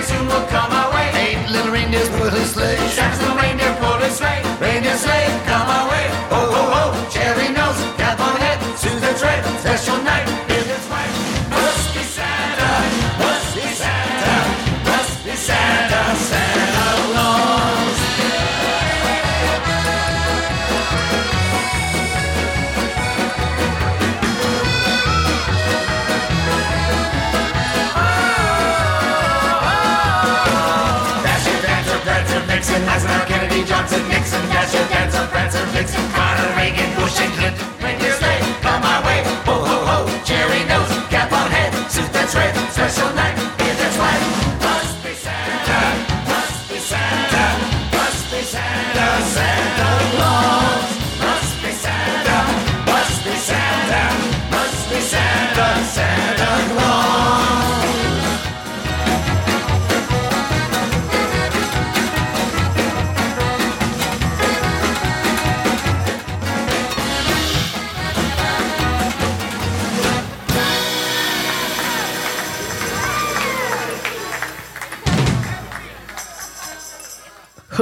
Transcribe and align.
As 0.00 0.10
you 0.10 0.22
look 0.22 0.79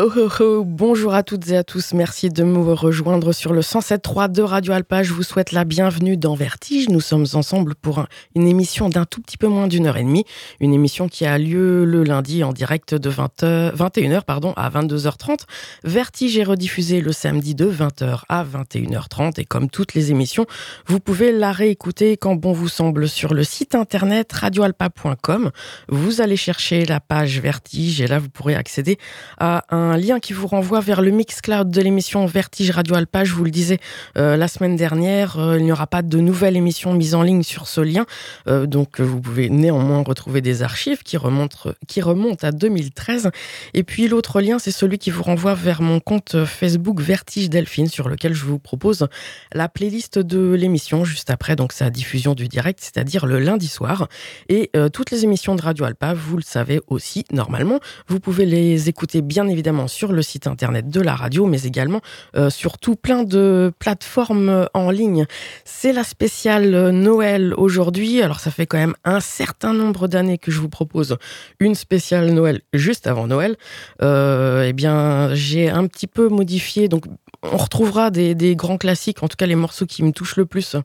Bonjour 0.00 1.12
à 1.12 1.24
toutes 1.24 1.48
et 1.48 1.56
à 1.56 1.64
tous. 1.64 1.92
Merci 1.92 2.28
de 2.28 2.44
me 2.44 2.72
rejoindre 2.72 3.32
sur 3.32 3.52
le 3.52 3.62
107.3 3.62 4.30
de 4.30 4.42
Radio 4.42 4.72
Alpa. 4.72 5.02
Je 5.02 5.12
vous 5.12 5.24
souhaite 5.24 5.50
la 5.50 5.64
bienvenue 5.64 6.16
dans 6.16 6.36
Vertige. 6.36 6.88
Nous 6.88 7.00
sommes 7.00 7.26
ensemble 7.34 7.74
pour 7.74 7.98
un- 7.98 8.06
une 8.36 8.46
émission 8.46 8.88
d'un 8.88 9.04
tout 9.06 9.20
petit 9.20 9.36
peu 9.36 9.48
moins 9.48 9.66
d'une 9.66 9.86
heure 9.88 9.96
et 9.96 10.04
demie. 10.04 10.24
Une 10.60 10.72
émission 10.72 11.08
qui 11.08 11.26
a 11.26 11.36
lieu 11.36 11.84
le 11.84 12.04
lundi 12.04 12.44
en 12.44 12.52
direct 12.52 12.94
de 12.94 13.10
20h, 13.10 13.74
21h 13.74 14.24
pardon, 14.24 14.52
à 14.56 14.70
22h30. 14.70 15.46
Vertige 15.82 16.38
est 16.38 16.44
rediffusé 16.44 17.00
le 17.00 17.10
samedi 17.10 17.56
de 17.56 17.66
20h 17.66 18.22
à 18.28 18.44
21h30. 18.44 19.40
Et 19.40 19.44
comme 19.44 19.68
toutes 19.68 19.94
les 19.94 20.12
émissions, 20.12 20.46
vous 20.86 21.00
pouvez 21.00 21.32
la 21.32 21.50
réécouter 21.50 22.16
quand 22.16 22.36
bon 22.36 22.52
vous 22.52 22.68
semble 22.68 23.08
sur 23.08 23.34
le 23.34 23.42
site 23.42 23.74
internet 23.74 24.32
radioalpa.com. 24.32 25.50
Vous 25.88 26.20
allez 26.20 26.36
chercher 26.36 26.84
la 26.86 27.00
page 27.00 27.40
Vertige 27.40 28.00
et 28.00 28.06
là 28.06 28.20
vous 28.20 28.28
pourrez 28.28 28.54
accéder 28.54 28.96
à 29.38 29.64
un 29.74 29.87
lien 29.96 30.20
qui 30.20 30.32
vous 30.32 30.46
renvoie 30.46 30.80
vers 30.80 31.00
le 31.00 31.10
Mixcloud 31.10 31.70
de 31.70 31.80
l'émission 31.80 32.26
Vertige 32.26 32.70
Radio 32.70 32.96
Alpa. 32.96 33.24
Je 33.24 33.32
vous 33.32 33.44
le 33.44 33.50
disais 33.50 33.78
euh, 34.16 34.36
la 34.36 34.48
semaine 34.48 34.76
dernière, 34.76 35.38
euh, 35.38 35.58
il 35.58 35.64
n'y 35.64 35.72
aura 35.72 35.86
pas 35.86 36.02
de 36.02 36.18
nouvelle 36.18 36.56
émission 36.56 36.92
mise 36.92 37.14
en 37.14 37.22
ligne 37.22 37.42
sur 37.42 37.66
ce 37.68 37.80
lien. 37.80 38.04
Euh, 38.48 38.66
donc 38.66 39.00
vous 39.00 39.20
pouvez 39.20 39.50
néanmoins 39.50 40.02
retrouver 40.02 40.40
des 40.40 40.62
archives 40.62 41.02
qui 41.02 41.16
remontent, 41.16 41.70
qui 41.86 42.00
à 42.42 42.52
2013. 42.52 43.30
Et 43.74 43.82
puis 43.84 44.08
l'autre 44.08 44.40
lien, 44.40 44.58
c'est 44.58 44.70
celui 44.70 44.98
qui 44.98 45.10
vous 45.10 45.22
renvoie 45.22 45.54
vers 45.54 45.82
mon 45.82 46.00
compte 46.00 46.44
Facebook 46.44 47.00
Vertige 47.00 47.48
Delphine, 47.48 47.88
sur 47.88 48.08
lequel 48.08 48.34
je 48.34 48.44
vous 48.44 48.58
propose 48.58 49.06
la 49.52 49.68
playlist 49.68 50.18
de 50.18 50.52
l'émission 50.52 51.04
juste 51.04 51.30
après 51.30 51.56
donc 51.56 51.72
sa 51.72 51.90
diffusion 51.90 52.34
du 52.34 52.48
direct, 52.48 52.80
c'est-à-dire 52.82 53.26
le 53.26 53.38
lundi 53.38 53.68
soir. 53.68 54.08
Et 54.48 54.70
toutes 54.92 55.10
les 55.10 55.24
émissions 55.24 55.54
de 55.54 55.62
Radio 55.62 55.84
Alpa, 55.84 56.14
vous 56.14 56.36
le 56.36 56.42
savez 56.42 56.80
aussi 56.88 57.24
normalement, 57.30 57.80
vous 58.08 58.20
pouvez 58.20 58.44
les 58.44 58.88
écouter 58.88 59.22
bien 59.22 59.46
évidemment 59.48 59.77
sur 59.86 60.12
le 60.12 60.22
site 60.22 60.46
internet 60.46 60.88
de 60.88 61.00
la 61.00 61.14
radio, 61.14 61.46
mais 61.46 61.62
également 61.62 62.00
euh, 62.36 62.50
sur 62.50 62.78
tout 62.78 62.96
plein 62.96 63.22
de 63.22 63.72
plateformes 63.78 64.68
en 64.74 64.90
ligne. 64.90 65.26
C'est 65.64 65.92
la 65.92 66.04
spéciale 66.04 66.74
euh, 66.74 66.90
Noël 66.90 67.54
aujourd'hui. 67.56 68.22
Alors 68.22 68.40
ça 68.40 68.50
fait 68.50 68.66
quand 68.66 68.78
même 68.78 68.94
un 69.04 69.20
certain 69.20 69.72
nombre 69.72 70.08
d'années 70.08 70.38
que 70.38 70.50
je 70.50 70.60
vous 70.60 70.68
propose 70.68 71.16
une 71.60 71.74
spéciale 71.74 72.30
Noël 72.32 72.62
juste 72.72 73.06
avant 73.06 73.26
Noël. 73.26 73.56
Euh, 74.02 74.64
eh 74.66 74.72
bien, 74.72 75.34
j'ai 75.34 75.68
un 75.68 75.86
petit 75.86 76.06
peu 76.06 76.28
modifié. 76.28 76.88
Donc, 76.88 77.04
on 77.44 77.56
retrouvera 77.56 78.10
des, 78.10 78.56
grands 78.56 78.78
classiques, 78.78 79.22
en 79.22 79.28
tout 79.28 79.36
cas 79.36 79.46
les 79.46 79.54
morceaux 79.54 79.86
qui 79.86 80.02
me 80.02 80.10
touchent 80.10 80.36
le 80.36 80.44
plus 80.44 80.76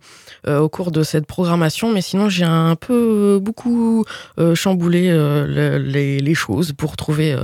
euh, 0.47 0.59
au 0.59 0.69
cours 0.69 0.91
de 0.91 1.01
cette 1.01 1.25
programmation. 1.25 1.91
Mais 1.91 2.01
sinon, 2.01 2.29
j'ai 2.29 2.43
un 2.43 2.75
peu 2.75 2.93
euh, 2.93 3.39
beaucoup 3.39 4.05
euh, 4.39 4.53
chamboulé 4.53 5.09
le- 5.09 5.77
les, 5.77 6.33
choses 6.33 6.73
pour 6.73 6.97
trouver 6.97 7.37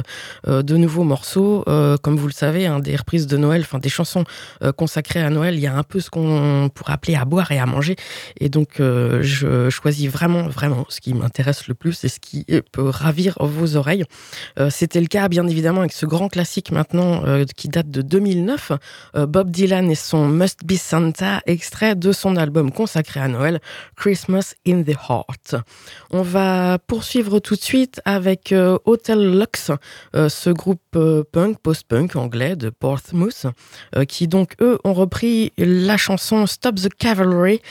de 0.47 0.77
nouveaux 0.77 1.03
morceaux. 1.03 1.63
Comme 2.01 2.17
vous 2.17 2.25
le 2.25 2.33
savez, 2.33 2.65
hein, 2.65 2.79
des 2.79 2.95
reprises 2.95 3.27
de 3.27 3.38
Noël, 3.38 3.61
enfin 3.61 3.77
des 3.77 3.88
chansons 3.88 4.23
consacrées 4.77 5.21
à 5.21 5.29
Noël, 5.29 5.53
il 5.53 5.59
y 5.59 5.67
a 5.67 5.75
un 5.75 5.83
peu 5.83 6.00
ce 6.00 6.09
qu'on 6.09 6.71
pourrait 6.73 6.94
appeler 6.94 7.15
à 7.15 7.23
boire 7.23 7.51
et 7.51 7.59
à 7.59 7.67
manger. 7.67 7.95
Et 8.39 8.50
donc, 8.50 8.77
je 8.79 9.69
choisis 9.69 10.09
vraiment, 10.09 10.47
vraiment 10.47 10.88
ce 10.89 11.01
qui 11.01 11.13
m'intéresse 11.13 11.67
le 11.67 11.75
plus 11.75 12.03
et 12.03 12.07
ce 12.07 12.19
qui 12.19 12.47
peut 12.71 12.89
ravir 12.89 13.38
vos 13.39 13.75
oreilles. 13.75 14.06
C'était 14.69 15.01
le 15.01 15.07
cas, 15.07 15.29
bien 15.29 15.47
évidemment, 15.47 15.81
avec 15.81 15.94
ce 15.94 16.07
grand 16.07 16.29
classique 16.29 16.71
maintenant 16.71 17.23
qui 17.56 17.69
date 17.69 17.91
de 17.91 18.01
2009. 18.01 18.71
Euh, 19.16 19.25
Bob 19.25 19.51
Dylan 19.51 19.90
et 19.90 19.96
son 19.96 20.28
Must 20.28 20.66
Be 20.66 20.74
Santa, 20.74 21.42
extrait 21.46 21.96
de 21.96 22.12
son 22.12 22.36
album 22.36 22.72
consacré 22.72 23.19
à 23.19 23.28
Noël, 23.28 23.60
Christmas 23.96 24.54
in 24.68 24.84
the 24.84 24.96
Heart. 25.10 25.56
On 26.12 26.22
va 26.22 26.78
poursuivre 26.80 27.40
tout 27.40 27.56
de 27.56 27.62
suite 27.62 28.01
avec 28.06 28.51
euh, 28.51 28.78
Hotel 28.86 29.38
Lux, 29.38 29.72
euh, 30.16 30.30
ce 30.30 30.50
groupe 30.50 30.80
punk, 31.31 31.60
post-punk 31.60 32.16
anglais 32.16 32.56
de 32.56 32.69
Portsmouth, 32.69 33.46
qui 34.07 34.28
donc 34.28 34.56
eux 34.62 34.80
ont 34.84 34.94
repris 34.94 35.54
la 35.57 35.98
chanson 35.98 36.45
Stop 36.48 36.75
the 36.75 36.90
Cavalry, 36.90 37.62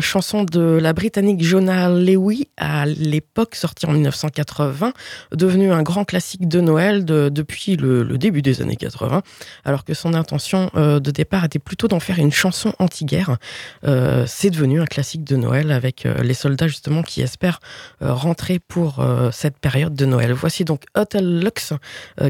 chanson 0.00 0.44
de 0.44 0.60
la 0.60 0.92
britannique 0.92 1.42
Jonah 1.42 1.88
Lewy, 1.88 2.48
à 2.56 2.86
l'époque 2.86 3.54
sortie 3.54 3.86
en 3.86 3.92
1980, 3.92 4.92
devenue 5.32 5.72
un 5.72 5.82
grand 5.82 6.04
classique 6.04 6.48
de 6.48 6.60
Noël 6.60 7.04
depuis 7.04 7.76
le, 7.76 8.02
le, 8.02 8.18
début 8.18 8.42
des 8.42 8.62
années 8.62 8.76
80, 8.76 9.22
alors 9.64 9.84
que 9.84 9.94
son 9.94 10.14
intention 10.14 10.65
de 10.74 11.10
départ 11.10 11.44
était 11.44 11.58
plutôt 11.58 11.88
d'en 11.88 12.00
faire 12.00 12.18
une 12.18 12.32
chanson 12.32 12.72
anti-guerre. 12.78 13.36
Euh, 13.84 14.24
c'est 14.26 14.50
devenu 14.50 14.80
un 14.80 14.86
classique 14.86 15.24
de 15.24 15.36
Noël 15.36 15.72
avec 15.72 16.06
euh, 16.06 16.22
les 16.22 16.34
soldats 16.34 16.68
justement 16.68 17.02
qui 17.02 17.22
espèrent 17.22 17.60
euh, 18.02 18.12
rentrer 18.12 18.58
pour 18.58 19.04
cette 19.32 19.58
période 19.58 19.94
de 19.94 20.06
Noël. 20.06 20.32
Voici 20.32 20.64
donc 20.64 20.84
Hotel 20.94 21.40
Lux 21.40 21.72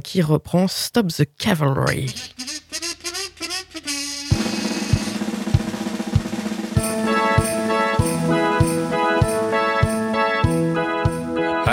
qui 0.02 0.22
reprend 0.22 0.68
Stop 0.68 1.08
the 1.08 1.24
Cavalry. 1.38 2.12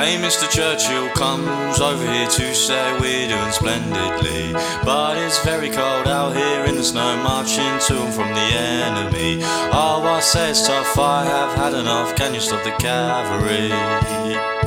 Hey, 0.04 0.18
Mr. 0.18 0.52
Churchill 0.52 1.08
comes 1.12 1.80
over 1.80 2.06
here 2.06 2.28
to 2.28 2.54
say 2.54 3.00
we're 3.00 3.30
doing 3.30 3.52
splendidly. 3.54 4.52
But 4.84 5.18
it's 5.18 5.42
very 5.46 5.70
cold 5.70 6.10
out 6.10 6.36
here 6.36 6.66
in 6.66 6.76
the 6.76 6.84
snow, 6.84 7.16
marching 7.24 7.80
to 7.88 8.04
and 8.04 8.14
from 8.14 8.28
the 8.34 8.42
enemy. 8.42 9.40
Oh, 9.72 10.04
I 10.04 10.20
say 10.20 10.50
it's 10.50 10.68
tough, 10.68 11.00
I 11.00 11.24
have 11.24 11.58
had 11.58 11.74
enough. 11.74 12.18
Can 12.18 12.34
you 12.34 12.42
stop 12.42 12.66
the 12.66 12.72
cavalry? 12.72 14.63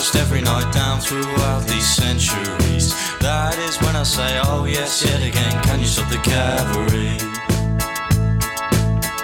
Almost 0.00 0.16
every 0.16 0.40
night 0.40 0.72
down 0.72 0.98
throughout 0.98 1.60
these 1.66 1.86
centuries. 1.86 2.94
That 3.20 3.58
is 3.58 3.76
when 3.82 3.94
I 3.96 4.02
say, 4.02 4.40
oh 4.44 4.64
yes, 4.64 5.04
yet 5.04 5.20
again, 5.20 5.62
can 5.62 5.78
you 5.78 5.84
stop 5.84 6.08
the 6.08 6.16
cavalry? 6.24 7.20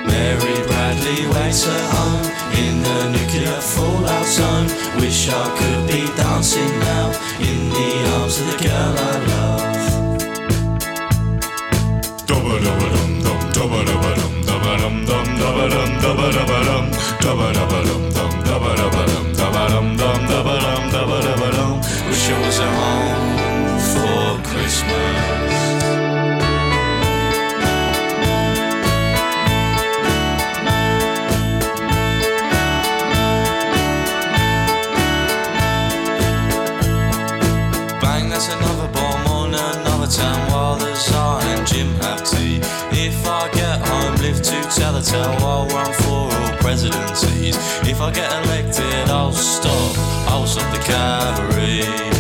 Mary 0.04 0.56
Bradley 0.68 1.24
waits 1.32 1.66
at 1.66 1.84
home 1.96 2.26
in 2.60 2.82
the 2.82 2.98
nuclear 3.08 3.58
fallout 3.72 4.26
zone. 4.26 4.68
Wish 5.00 5.30
I 5.30 5.44
could 5.56 5.82
be 5.88 6.04
dancing 6.14 6.72
now 6.80 7.08
in 7.40 7.58
the 7.72 7.90
arms 8.20 8.36
of 8.40 8.46
the 8.52 8.58
girl 8.68 8.94
I 9.00 9.14
love. 9.32 9.76
Dubba 12.28 12.54
dubba 12.64 12.86
dum 12.94 13.12
dum, 13.24 13.40
dubba 13.56 13.80
dubba 13.88 14.10
dum, 14.20 14.34
dubba 14.44 14.72
dum 14.82 14.96
dum, 15.08 15.26
dubba 15.40 15.64
dum, 15.72 15.90
dubba 16.04 16.26
dubba 16.36 16.58
dum, 16.68 16.84
dubba 17.24 17.46
dubba 17.56 17.75
Jim 41.76 41.88
have 41.96 42.24
tea. 42.24 42.56
If 42.92 43.26
I 43.26 43.50
get 43.52 43.86
home, 43.86 44.14
live 44.16 44.40
to 44.40 44.62
tell 44.74 44.94
the 44.94 45.02
tale, 45.02 45.36
I'll 45.44 45.68
run 45.68 45.92
for 45.92 46.34
all 46.34 46.56
presidencies. 46.56 47.56
If 47.86 48.00
I 48.00 48.10
get 48.12 48.32
elected, 48.44 49.10
I'll 49.10 49.32
stop, 49.32 49.98
I'll 50.26 50.46
stop 50.46 50.72
the 50.72 50.82
cavalry. 50.82 52.15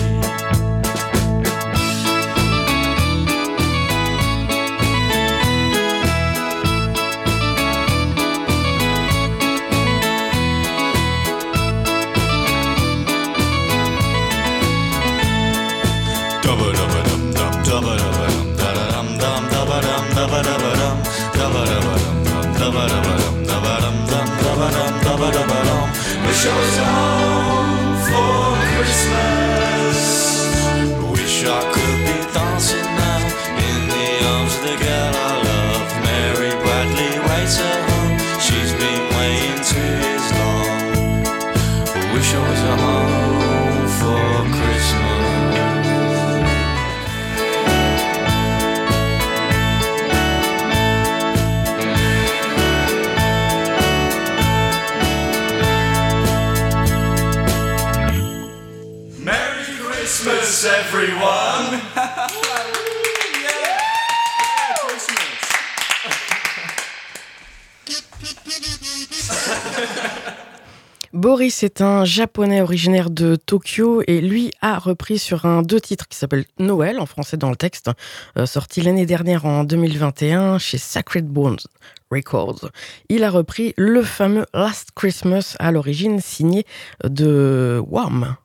Boris 71.66 71.80
est 71.80 71.80
un 71.80 72.04
japonais 72.04 72.62
originaire 72.62 73.10
de 73.10 73.34
Tokyo 73.34 74.00
et 74.06 74.20
lui 74.20 74.52
a 74.60 74.78
repris 74.78 75.18
sur 75.18 75.46
un 75.46 75.62
deux 75.62 75.80
titres 75.80 76.06
qui 76.06 76.16
s'appelle 76.16 76.44
Noël 76.60 77.00
en 77.00 77.06
français 77.06 77.36
dans 77.36 77.50
le 77.50 77.56
texte, 77.56 77.90
euh, 78.38 78.46
sorti 78.46 78.82
l'année 78.82 79.04
dernière 79.04 79.46
en 79.46 79.64
2021 79.64 80.58
chez 80.58 80.78
Sacred 80.78 81.26
Bones 81.26 81.58
Records. 82.10 82.70
Il 83.08 83.24
a 83.24 83.30
repris 83.30 83.74
le 83.76 84.02
fameux 84.02 84.46
Last 84.54 84.90
Christmas 84.94 85.56
à 85.58 85.72
l'origine 85.72 86.20
signé 86.20 86.64
de 87.02 87.82
Wham. 87.88 88.36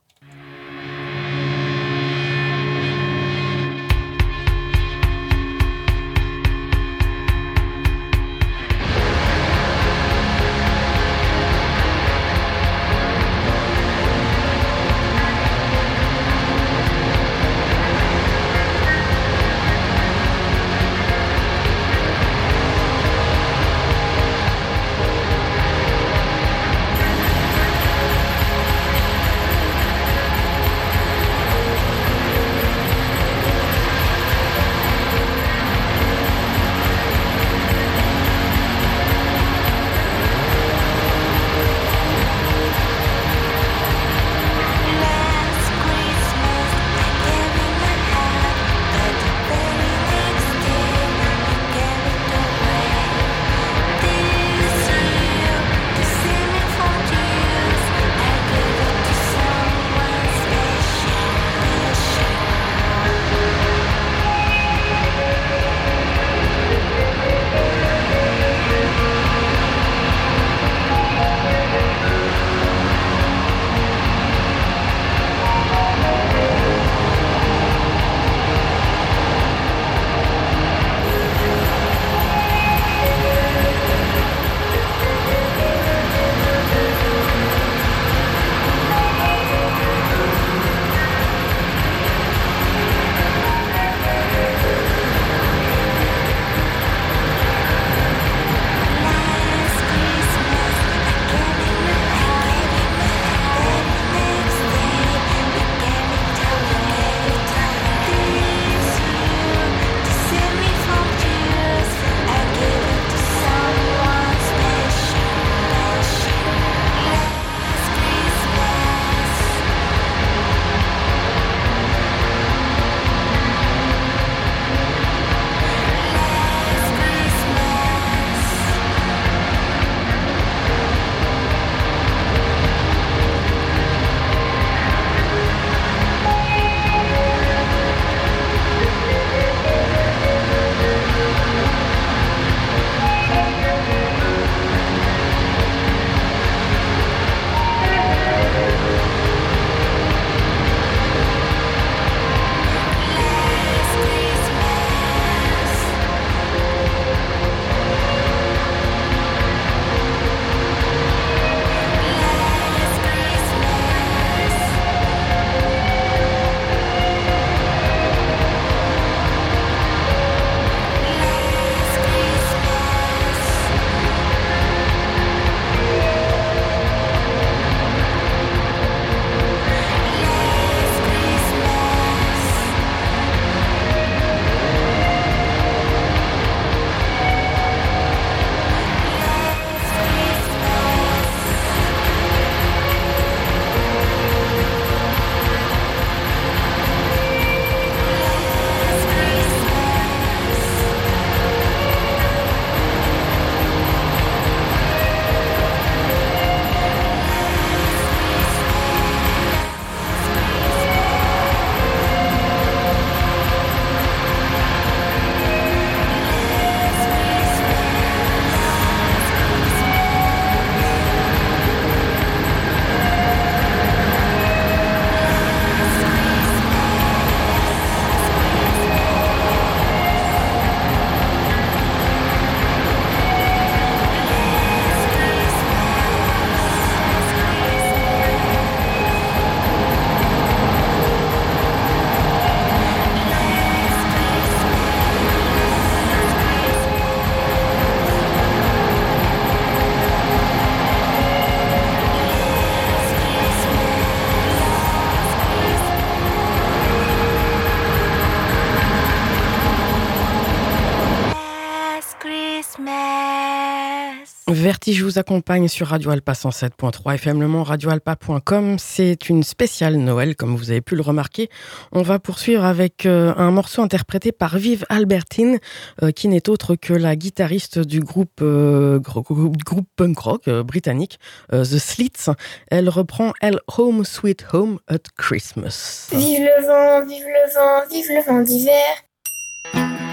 Vertige 264.62 265.02
vous 265.02 265.18
accompagne 265.18 265.66
sur 265.66 265.88
Radio 265.88 266.10
Alpa 266.10 266.34
107.3 266.34 267.14
FM 267.16 267.40
Le 267.40 267.48
Mans, 267.48 267.64
radioalpa.com. 267.64 268.76
C'est 268.78 269.28
une 269.28 269.42
spéciale 269.42 269.96
Noël, 269.96 270.36
comme 270.36 270.54
vous 270.54 270.70
avez 270.70 270.80
pu 270.80 270.94
le 270.94 271.02
remarquer. 271.02 271.48
On 271.90 272.02
va 272.02 272.20
poursuivre 272.20 272.64
avec 272.64 273.04
euh, 273.04 273.34
un 273.36 273.50
morceau 273.50 273.82
interprété 273.82 274.30
par 274.30 274.58
Vive 274.58 274.86
Albertine, 274.88 275.58
euh, 276.04 276.12
qui 276.12 276.28
n'est 276.28 276.48
autre 276.48 276.76
que 276.76 276.92
la 276.92 277.16
guitariste 277.16 277.80
du 277.80 277.98
groupe, 277.98 278.40
euh, 278.40 279.00
groupe, 279.00 279.88
punk 279.96 280.18
rock 280.20 280.48
britannique, 280.48 281.18
The 281.50 281.64
Slits. 281.64 282.30
Elle 282.70 282.88
reprend 282.88 283.32
Elle 283.40 283.58
Home 283.78 284.04
Sweet 284.04 284.46
Home 284.52 284.78
at 284.86 285.02
Christmas. 285.18 286.08
Vive 286.12 286.38
le 286.38 286.66
vent, 286.68 287.04
vive 287.04 287.24
le 287.24 287.52
vent, 287.52 287.88
vive 287.90 288.08
le 288.10 288.22
vent 288.22 288.42
d'hiver. 288.42 290.11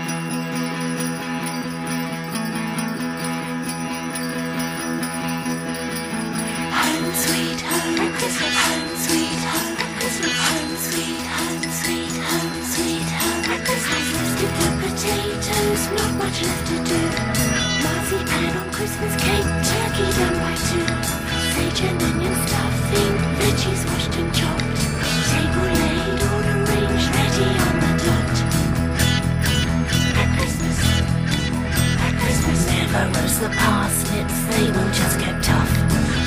The 33.40 33.48
parsnips, 33.56 34.44
they 34.48 34.66
will 34.66 34.92
just 34.92 35.18
get 35.18 35.42
tough. 35.42 35.79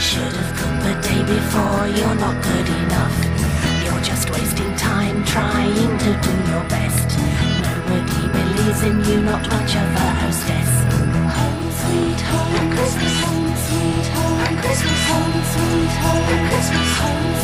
Should 0.02 0.32
have 0.34 0.56
cooked 0.58 0.82
the 0.82 0.94
day 1.08 1.22
before, 1.22 1.86
you're 1.86 2.16
not 2.16 2.36
good 2.42 2.68
enough. 2.68 3.16
You're 3.84 4.02
just 4.02 4.28
wasting 4.30 4.74
time 4.74 5.24
trying 5.24 5.96
to 6.04 6.10
do 6.26 6.32
your 6.50 6.64
best. 6.66 7.16
Nobody 7.62 8.22
believes 8.34 8.82
in 8.82 8.98
you, 9.06 9.22
not 9.22 9.42
much 9.48 9.76
of 9.78 9.88
a 9.94 10.08
hostess. 10.22 10.72
Home 11.38 11.70
sweet 11.80 12.20
home, 12.20 12.70
Christmas 12.74 13.14
home 13.22 13.54
sweet 13.66 14.06
home, 14.10 14.58
Christmas 14.58 15.02
home 15.06 15.38
sweet 15.54 15.94
home, 16.02 16.48
Christmas 16.50 16.90
home, 16.98 17.41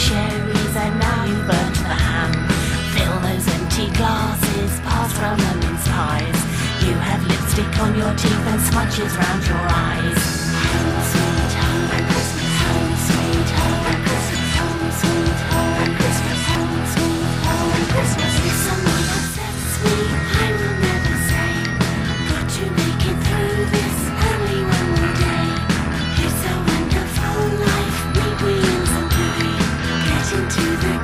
sherries 0.00 0.76
and 0.76 0.98
now 0.98 1.24
you've 1.24 1.46
burnt 1.46 1.76
the 1.84 1.98
ham. 2.08 2.32
Fill 2.94 3.16
those 3.20 3.46
empty 3.56 3.86
glasses, 3.98 4.80
pass 4.80 5.12
round 5.20 5.42
mince 5.60 5.86
pies. 5.88 6.40
You 6.86 6.94
have 7.08 7.20
lipstick 7.28 7.72
on 7.84 7.92
your 7.98 8.12
teeth 8.14 8.46
and 8.52 8.60
smudges 8.68 9.12
round 9.16 9.46
your 9.46 9.66
eyes. 9.68 10.39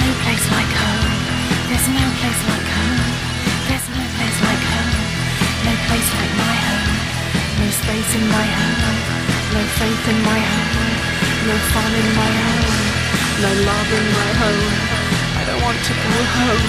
no 0.00 0.08
place 0.22 0.46
like 0.50 0.72
home. 0.82 1.14
There's 1.68 1.88
no 1.88 2.04
place 2.18 2.42
like 2.50 2.68
home. 2.78 3.02
There's 3.68 3.86
no 3.94 4.02
place 4.16 4.38
like 4.48 4.64
home. 4.74 4.94
No 5.66 5.72
place 5.86 6.10
like 6.18 6.34
my 6.42 6.54
home. 6.66 6.94
No 7.60 7.66
space 7.70 8.12
in 8.18 8.24
my 8.28 8.46
home. 8.58 8.80
No 9.54 9.62
faith 9.78 10.04
in 10.12 10.18
my 10.26 10.40
home. 10.50 10.94
No 11.46 11.54
fun 11.72 11.92
in 12.02 12.08
my 12.18 12.32
home. 12.42 12.76
No 13.42 13.50
love 13.68 13.90
in 13.98 14.06
my 14.18 14.30
home. 14.42 14.66
I 15.38 15.42
don't 15.48 15.62
want 15.62 15.78
to 15.78 15.92
go 15.94 16.14
home. 16.38 16.66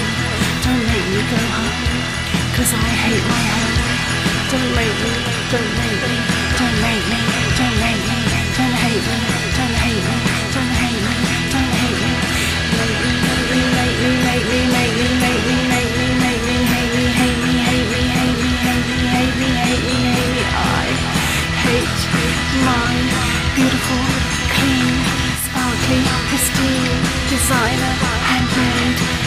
Don't 0.64 0.82
make 0.90 1.08
me 1.14 1.22
go 1.32 1.40
home. 1.56 2.16
Cause 2.56 2.72
I 2.72 2.90
hate 3.04 3.26
my 3.34 3.42
home. 3.52 3.76
Don't 4.50 4.70
make 4.78 4.98
me, 5.02 5.14
don't 5.50 5.70
make 5.74 6.00
me, 6.06 6.16
don't 6.58 6.76
make 6.80 7.04
me, 7.10 7.20
don't 7.58 7.76
make 7.82 8.02
me, 8.06 8.18
don't 8.56 8.76
hate 8.78 9.02
me, 9.02 9.45
my 22.64 22.92
beautiful, 23.54 24.04
clean, 24.54 24.96
sparkly, 25.44 26.02
pristine, 26.28 27.02
designer, 27.28 27.94
handmade, 28.28 29.25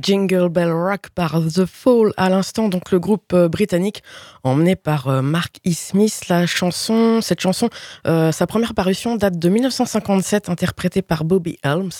Jingle 0.00 0.48
Bell 0.48 0.70
Rock 0.72 1.08
par 1.14 1.40
The 1.40 1.64
Fall 1.64 2.12
à 2.16 2.28
l'instant, 2.28 2.68
donc 2.68 2.90
le 2.90 2.98
groupe 2.98 3.32
euh, 3.32 3.48
britannique 3.48 4.02
emmené 4.44 4.76
par 4.76 5.08
euh, 5.08 5.22
Mark 5.22 5.56
E. 5.66 5.72
Smith. 5.72 6.28
La 6.28 6.46
chanson, 6.46 7.20
cette 7.20 7.40
chanson, 7.40 7.68
euh, 8.06 8.32
sa 8.32 8.46
première 8.46 8.74
parution 8.74 9.16
date 9.16 9.38
de 9.38 9.48
1957, 9.48 10.48
interprétée 10.48 11.02
par 11.02 11.24
Bobby 11.24 11.58
Helms. 11.62 11.90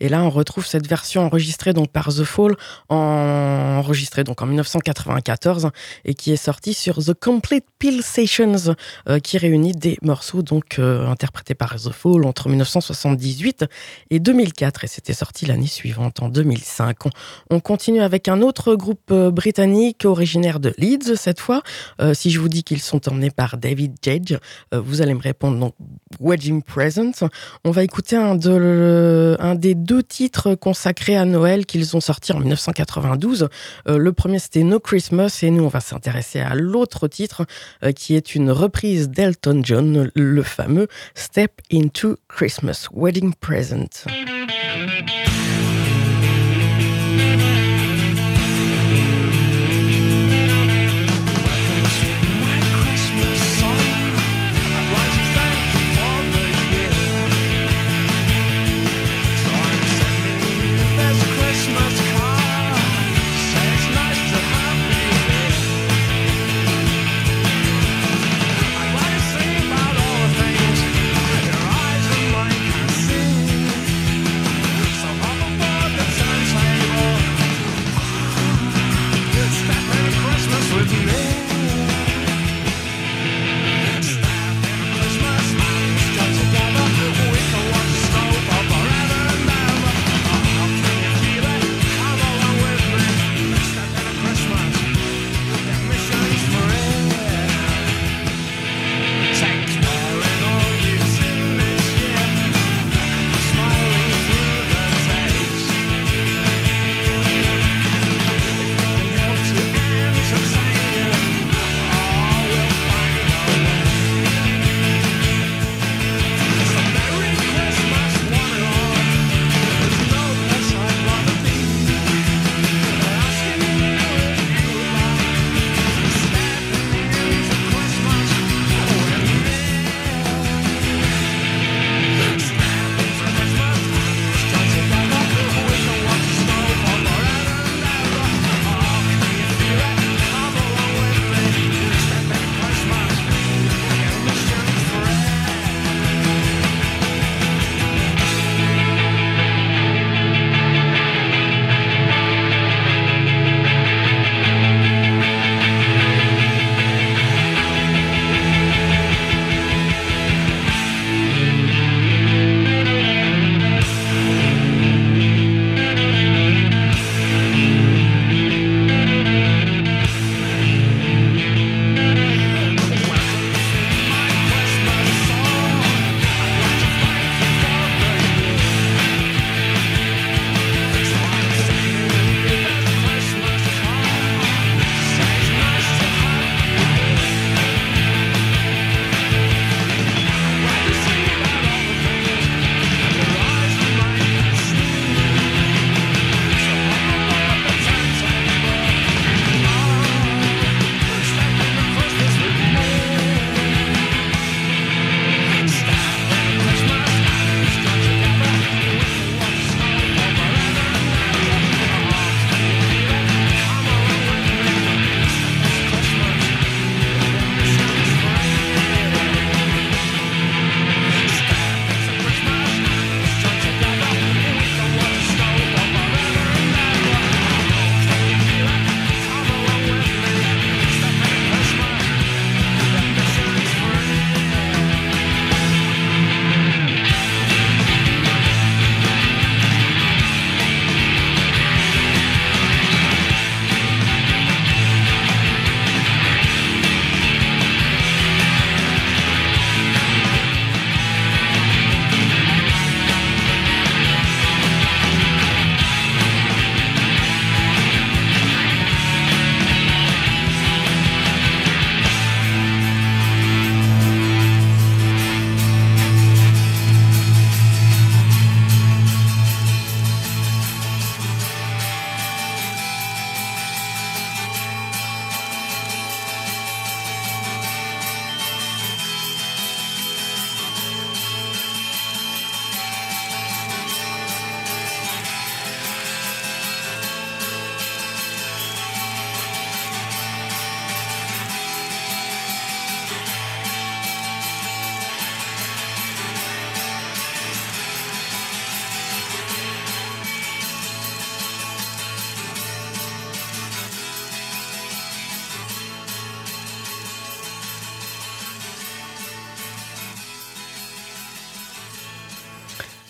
Et 0.00 0.08
là, 0.08 0.22
on 0.22 0.30
retrouve 0.30 0.66
cette 0.66 0.86
version 0.86 1.26
enregistrée 1.26 1.72
donc 1.72 1.90
par 1.90 2.08
The 2.08 2.24
Fall, 2.24 2.56
en- 2.88 3.76
enregistrée 3.78 4.24
donc 4.24 4.40
en 4.42 4.46
1994 4.46 5.70
et 6.04 6.14
qui 6.14 6.32
est 6.32 6.36
sortie 6.36 6.74
sur 6.74 6.98
The 7.04 7.14
Complete 7.14 7.66
Pill 7.78 8.02
Sessions, 8.02 8.74
qui 9.22 9.38
réunit 9.38 9.72
des 9.72 9.98
morceaux 10.02 10.42
donc 10.42 10.78
interprétés 10.78 11.54
par 11.54 11.74
The 11.76 11.90
Fall 11.90 12.24
entre 12.24 12.48
1978 12.48 13.64
et 14.10 14.20
2004. 14.20 14.84
Et 14.84 14.86
c'était 14.86 15.12
sorti 15.12 15.46
l'année 15.46 15.66
suivante, 15.66 16.22
en 16.22 16.28
2005. 16.28 17.06
On, 17.06 17.10
on 17.50 17.60
continue 17.60 18.00
avec 18.00 18.28
un 18.28 18.42
autre 18.42 18.74
groupe 18.74 19.10
euh, 19.10 19.30
britannique 19.30 20.04
originaire 20.04 20.60
de 20.60 20.74
Leeds 20.78 21.16
cette 21.16 21.40
fois. 21.40 21.62
Euh, 22.00 22.14
si 22.14 22.30
je 22.30 22.40
vous 22.40 22.48
dis 22.48 22.64
qu'ils 22.64 22.80
sont 22.80 23.08
emmenés 23.08 23.30
par 23.30 23.56
David 23.56 23.96
Jedge, 24.02 24.38
euh, 24.72 24.80
vous 24.80 25.02
allez 25.02 25.14
me 25.14 25.20
répondre 25.20 25.58
donc 25.58 25.74
Wedding 26.20 26.62
Present. 26.62 27.28
On 27.64 27.70
va 27.70 27.84
écouter 27.84 28.16
un, 28.16 28.34
de, 28.34 29.36
un 29.40 29.54
des 29.54 29.74
deux 29.74 30.02
titres 30.02 30.54
consacrés 30.54 31.16
à 31.16 31.24
Noël 31.24 31.66
qu'ils 31.66 31.96
ont 31.96 32.00
sortis 32.00 32.32
en 32.32 32.40
1992. 32.40 33.48
Euh, 33.88 33.98
le 33.98 34.12
premier 34.12 34.38
c'était 34.38 34.62
No 34.62 34.80
Christmas 34.80 35.40
et 35.42 35.50
nous 35.50 35.64
on 35.64 35.68
va 35.68 35.80
s'intéresser 35.80 36.40
à 36.40 36.54
l'autre 36.54 37.08
titre 37.08 37.46
qui 37.96 38.14
est 38.14 38.34
une 38.34 38.50
reprise 38.50 39.08
d'Elton 39.08 39.60
John, 39.62 40.10
le 40.14 40.42
fameux 40.42 40.88
Step 41.14 41.60
into 41.72 42.16
Christmas, 42.28 42.88
Wedding 42.92 43.34
Present. 43.34 44.06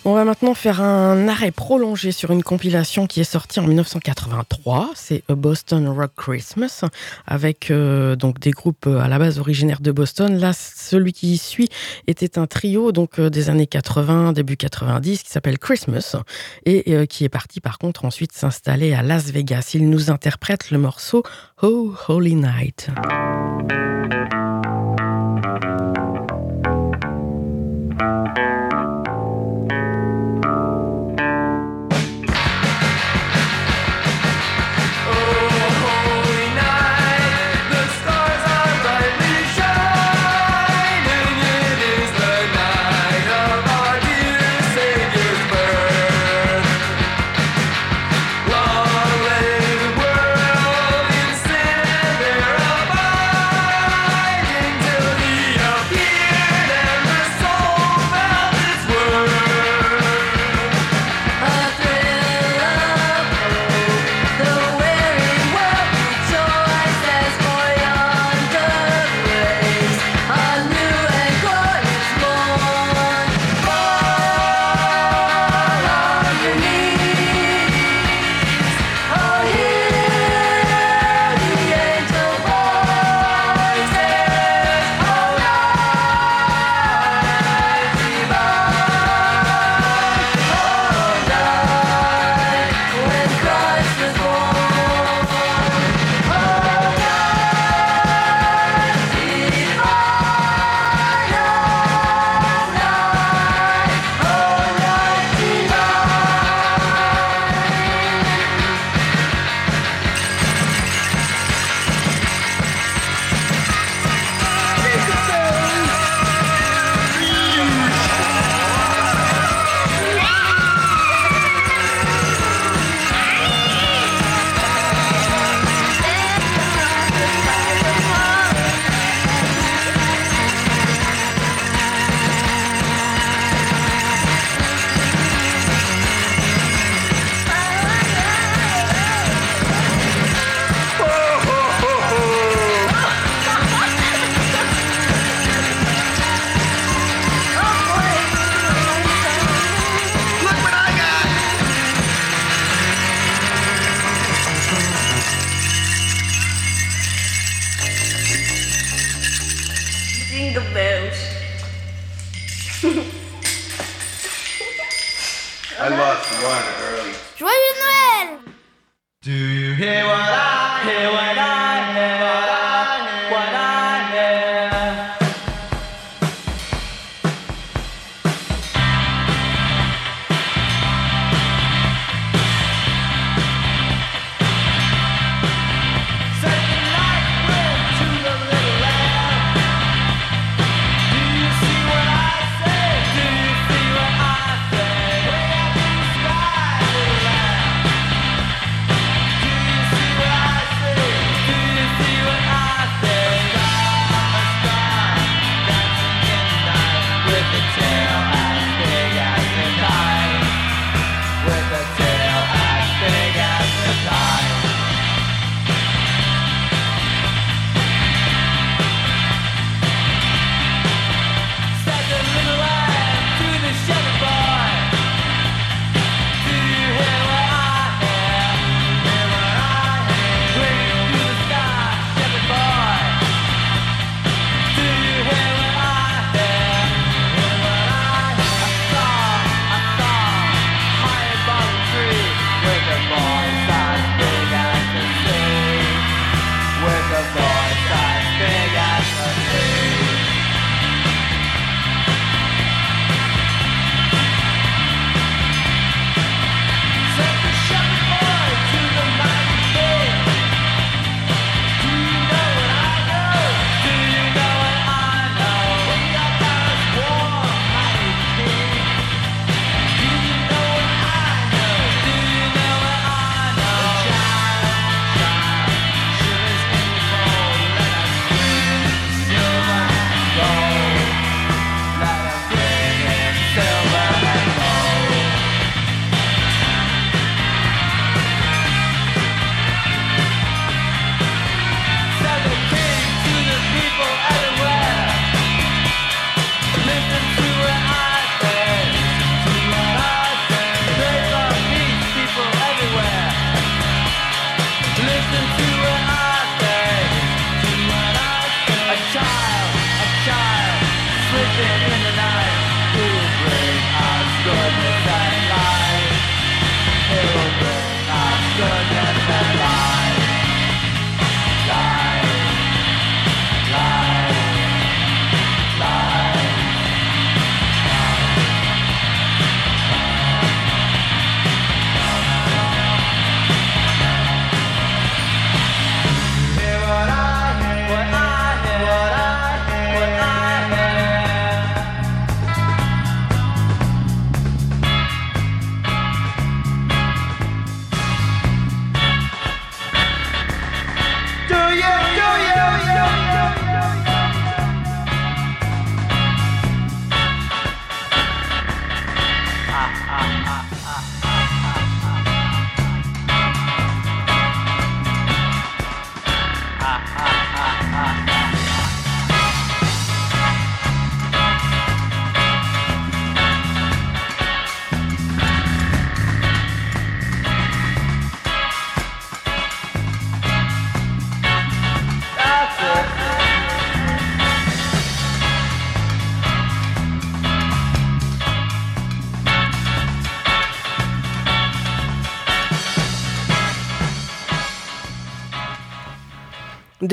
On 0.07 0.13
va 0.13 0.23
maintenant 0.23 0.53
faire 0.53 0.81
un 0.81 1.27
arrêt 1.27 1.49
prolongé 1.49 2.11
sur 2.11 2.29
une 2.29 2.43
compilation 2.43 3.07
qui 3.07 3.21
est 3.21 3.23
sortie 3.23 3.59
en 3.59 3.65
1983. 3.65 4.91
C'est 4.93 5.23
A 5.29 5.33
Boston 5.33 5.87
Rock 5.87 6.11
Christmas 6.15 6.83
avec 7.25 7.71
euh, 7.71 8.15
donc 8.15 8.39
des 8.39 8.51
groupes 8.51 8.85
euh, 8.85 8.99
à 8.99 9.07
la 9.07 9.17
base 9.17 9.39
originaires 9.39 9.81
de 9.81 9.91
Boston. 9.91 10.37
Là, 10.37 10.53
celui 10.53 11.11
qui 11.11 11.39
suit 11.39 11.69
était 12.05 12.37
un 12.37 12.45
trio 12.45 12.91
donc 12.91 13.17
euh, 13.17 13.31
des 13.31 13.49
années 13.49 13.65
80, 13.65 14.33
début 14.33 14.57
90 14.57 15.23
qui 15.23 15.31
s'appelle 15.31 15.57
Christmas 15.57 16.15
et 16.67 17.07
qui 17.07 17.25
est 17.25 17.29
parti 17.29 17.59
par 17.59 17.79
contre 17.79 18.05
ensuite 18.05 18.31
s'installer 18.31 18.93
à 18.93 19.01
Las 19.01 19.31
Vegas. 19.31 19.71
Il 19.73 19.89
nous 19.89 20.11
interprète 20.11 20.69
le 20.69 20.77
morceau 20.77 21.23
Oh 21.63 21.95
Holy 22.07 22.35
Night. 22.35 22.91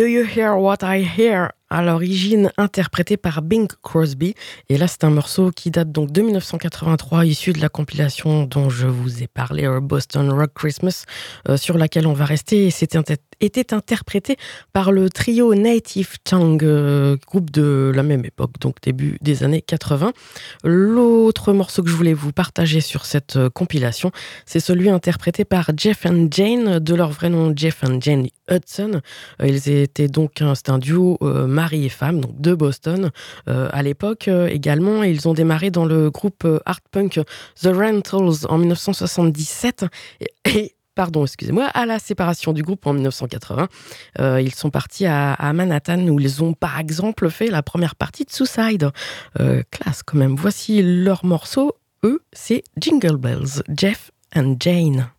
Do 0.02 0.08
You 0.08 0.24
Hear 0.24 0.56
What 0.56 0.82
I 0.82 0.98
Hear 0.98 1.52
à 1.72 1.82
l'origine 1.82 2.52
interprété 2.58 3.16
par 3.16 3.42
Bing 3.42 3.66
Crosby. 3.82 4.34
Et 4.68 4.76
là, 4.76 4.86
c'est 4.86 5.04
un 5.04 5.10
morceau 5.10 5.50
qui 5.50 5.70
date 5.70 5.90
donc 5.90 6.12
de 6.12 6.20
1983, 6.20 7.24
issu 7.24 7.52
de 7.52 7.60
la 7.60 7.68
compilation 7.68 8.44
dont 8.44 8.68
je 8.68 8.86
vous 8.86 9.22
ai 9.22 9.26
parlé, 9.26 9.66
Boston 9.80 10.30
Rock 10.30 10.52
Christmas, 10.54 11.04
euh, 11.48 11.56
sur 11.56 11.78
laquelle 11.78 12.06
on 12.06 12.12
va 12.12 12.26
rester. 12.26 12.66
Et 12.66 12.70
c'était 12.70 12.98
était 13.40 13.74
interprété 13.74 14.36
par 14.72 14.92
le 14.92 15.10
trio 15.10 15.54
Native 15.54 16.18
Tongue, 16.22 16.62
euh, 16.64 17.16
groupe 17.26 17.50
de 17.50 17.90
la 17.94 18.02
même 18.02 18.24
époque, 18.24 18.52
donc 18.60 18.76
début 18.82 19.18
des 19.20 19.42
années 19.42 19.62
80. 19.62 20.12
L'autre 20.64 21.52
morceau 21.52 21.82
que 21.82 21.90
je 21.90 21.94
voulais 21.94 22.14
vous 22.14 22.32
partager 22.32 22.80
sur 22.80 23.04
cette 23.04 23.36
euh, 23.36 23.50
compilation, 23.50 24.12
c'est 24.46 24.60
celui 24.60 24.90
interprété 24.90 25.44
par 25.44 25.70
Jeff 25.76 26.06
and 26.06 26.28
Jane, 26.30 26.78
de 26.78 26.94
leur 26.94 27.10
vrai 27.10 27.30
nom 27.30 27.52
Jeff 27.54 27.82
and 27.82 28.00
Jane 28.00 28.28
Hudson. 28.50 29.00
Ils 29.42 29.68
étaient 29.68 30.08
donc 30.08 30.42
c'est 30.54 30.68
un 30.68 30.78
duo 30.78 31.18
mari 31.62 31.84
et 31.84 31.88
femme, 31.88 32.20
donc 32.20 32.40
de 32.40 32.54
Boston 32.54 33.10
euh, 33.48 33.68
à 33.72 33.82
l'époque 33.82 34.26
euh, 34.26 34.48
également. 34.48 35.04
Ils 35.04 35.28
ont 35.28 35.34
démarré 35.34 35.70
dans 35.70 35.84
le 35.84 36.10
groupe 36.10 36.44
euh, 36.44 36.58
art 36.66 36.80
punk 36.90 37.20
The 37.62 37.68
Rentals 37.68 38.46
en 38.48 38.58
1977 38.58 39.86
et, 40.20 40.26
et 40.44 40.74
Pardon, 40.94 41.24
excusez-moi, 41.24 41.64
à 41.72 41.86
la 41.86 41.98
séparation 41.98 42.52
du 42.52 42.62
groupe 42.62 42.86
en 42.86 42.92
1980. 42.92 43.68
Euh, 44.20 44.42
ils 44.42 44.54
sont 44.54 44.68
partis 44.68 45.06
à, 45.06 45.32
à 45.32 45.52
Manhattan 45.54 46.06
où 46.08 46.20
ils 46.20 46.42
ont 46.42 46.52
par 46.52 46.78
exemple 46.78 47.30
fait 47.30 47.46
la 47.46 47.62
première 47.62 47.94
partie 47.94 48.24
de 48.26 48.30
Suicide. 48.30 48.90
Euh, 49.40 49.62
classe 49.70 50.02
quand 50.02 50.18
même. 50.18 50.36
Voici 50.36 50.82
leur 50.82 51.24
morceau. 51.24 51.72
Eux, 52.04 52.20
c'est 52.34 52.62
Jingle 52.78 53.16
Bells, 53.16 53.62
Jeff 53.74 54.10
and 54.36 54.56
Jane. 54.60 55.11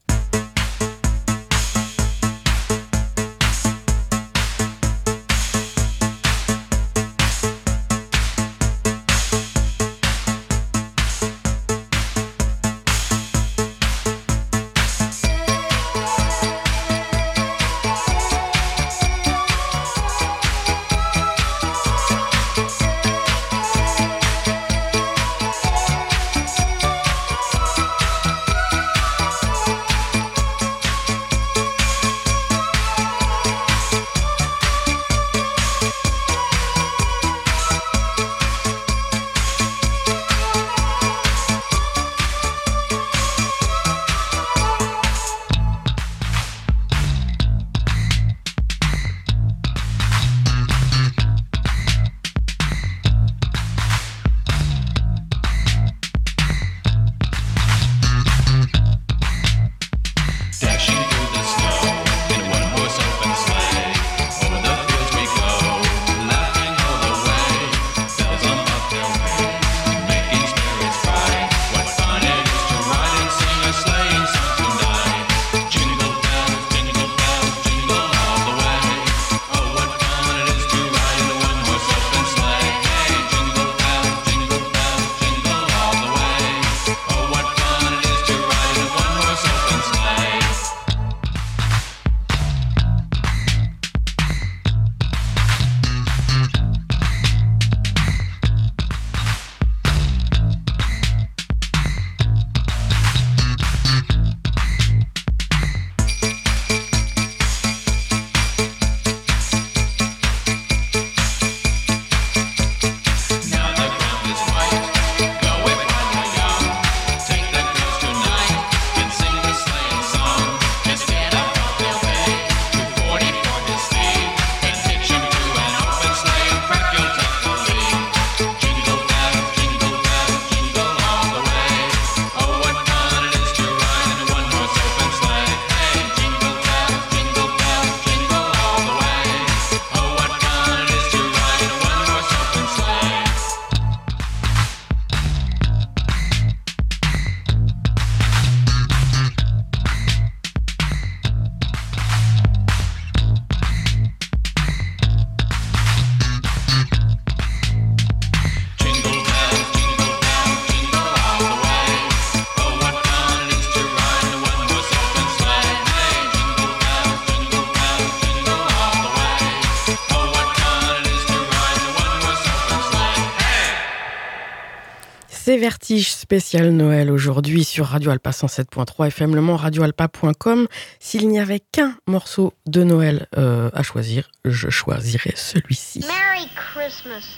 Spécial 176.34 176.72
Noël 176.72 177.12
aujourd'hui 177.12 177.64
sur 177.64 177.86
Radio 177.86 178.10
Alpa 178.10 178.32
107.3 178.32 179.06
FM, 179.06 179.36
le 179.36 179.42
Mans, 179.42 179.56
radioalpa.com. 179.56 180.66
S'il 181.00 181.28
n'y 181.28 181.40
avait 181.40 181.60
qu'un 181.60 181.96
morceau 182.08 182.54
de 182.66 182.84
Noël 182.84 183.28
euh, 183.38 183.70
à 183.72 183.84
choisir, 183.84 184.32
je 184.44 184.68
choisirais 184.72 185.36
celui-ci. 185.36 186.00
Merry 186.00 186.50
Christmas. 186.56 187.38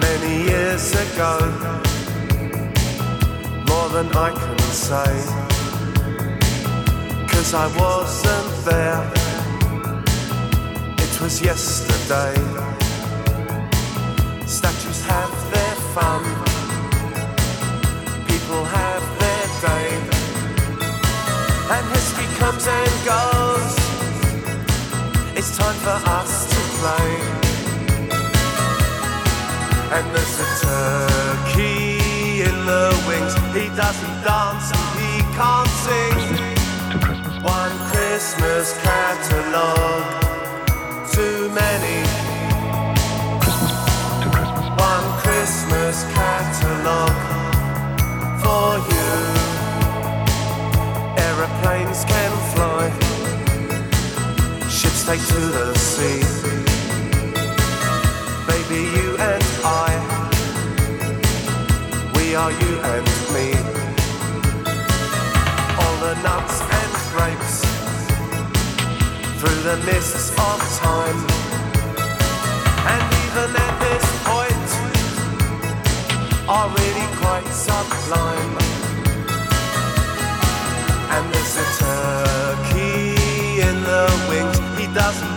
many 0.00 0.42
years 0.50 0.92
ago. 0.92 1.38
More 3.68 3.88
than 3.90 4.08
I 4.16 4.30
can 4.32 4.57
say. 4.72 5.14
Cause 7.28 7.54
I 7.54 7.66
wasn't 7.78 8.50
there. 8.64 9.04
It 11.04 11.20
was 11.20 11.40
yesterday. 11.40 12.34
Statues 14.46 15.04
have 15.04 15.32
their 15.52 15.76
fun. 15.94 16.22
People 18.26 18.64
have 18.64 19.04
their 19.22 19.46
day. 19.68 19.90
And 21.74 21.84
history 21.94 22.28
comes 22.40 22.66
and 22.66 22.94
goes. 23.12 23.74
It's 25.38 25.56
time 25.56 25.78
for 25.86 25.98
us 26.18 26.32
to 26.52 26.60
play. 26.80 27.10
And 29.94 30.04
there's 30.14 30.40
a 30.40 30.48
turkey 30.60 31.18
in 31.22 31.27
the 32.68 32.92
wings. 33.08 33.34
He 33.56 33.66
doesn't 33.74 34.16
dance 34.28 34.68
and 34.76 34.88
he 35.00 35.12
can't 35.38 35.72
sing. 35.84 36.18
One 37.42 37.74
Christmas 37.90 38.66
catalogue, 38.84 40.04
too 41.14 41.48
many. 41.60 41.98
One 44.90 45.08
Christmas 45.24 45.96
catalogue 46.18 47.22
for 48.42 48.68
you. 48.92 49.12
Aeroplanes 51.26 52.04
can 52.12 52.32
fly, 52.52 52.84
ships 54.68 55.02
take 55.08 55.24
to 55.32 55.40
the 55.56 55.68
sea. 55.74 56.20
Baby, 58.50 58.80
you 58.96 59.07
are 62.38 62.52
you 62.52 62.74
and 62.94 63.06
me. 63.34 63.48
All 65.80 65.96
the 66.06 66.14
nuts 66.26 66.56
and 66.80 66.92
grapes 67.12 67.56
through 69.38 69.60
the 69.68 69.76
mists 69.88 70.30
of 70.48 70.58
time. 70.86 71.20
And 72.92 73.02
even 73.24 73.50
at 73.66 73.74
this 73.84 74.06
point, 74.28 74.68
are 76.48 76.68
really 76.80 77.08
quite 77.22 77.48
sublime. 77.66 78.54
And 81.14 81.24
there's 81.32 81.56
a 81.64 81.68
turkey 81.82 83.18
in 83.68 83.76
the 83.90 84.04
wings. 84.28 84.58
He 84.78 84.86
doesn't 84.94 85.27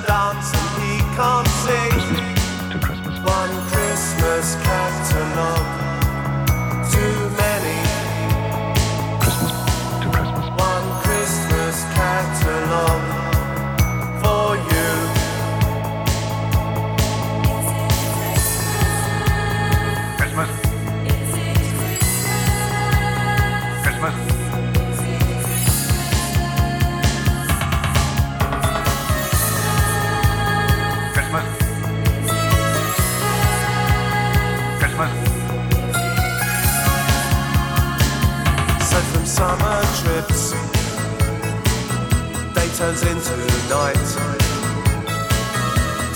turns 42.82 43.04
into 43.04 43.38
night. 43.70 44.10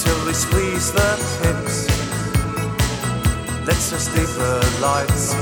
Till 0.01 0.19
we 0.25 0.33
squeeze 0.33 0.91
the 0.91 1.09
pips. 1.39 1.77
Let's 3.67 3.91
just 3.91 4.11
leave 4.15 4.33
the 4.33 4.55
lights. 4.81 5.35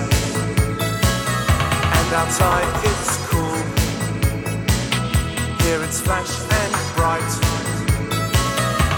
And 1.97 2.13
outside 2.21 2.67
it's 2.89 3.15
cool. 3.30 3.55
Here 5.63 5.82
it's 5.88 6.01
flash 6.01 6.34
and 6.59 6.74
bright. 6.97 7.34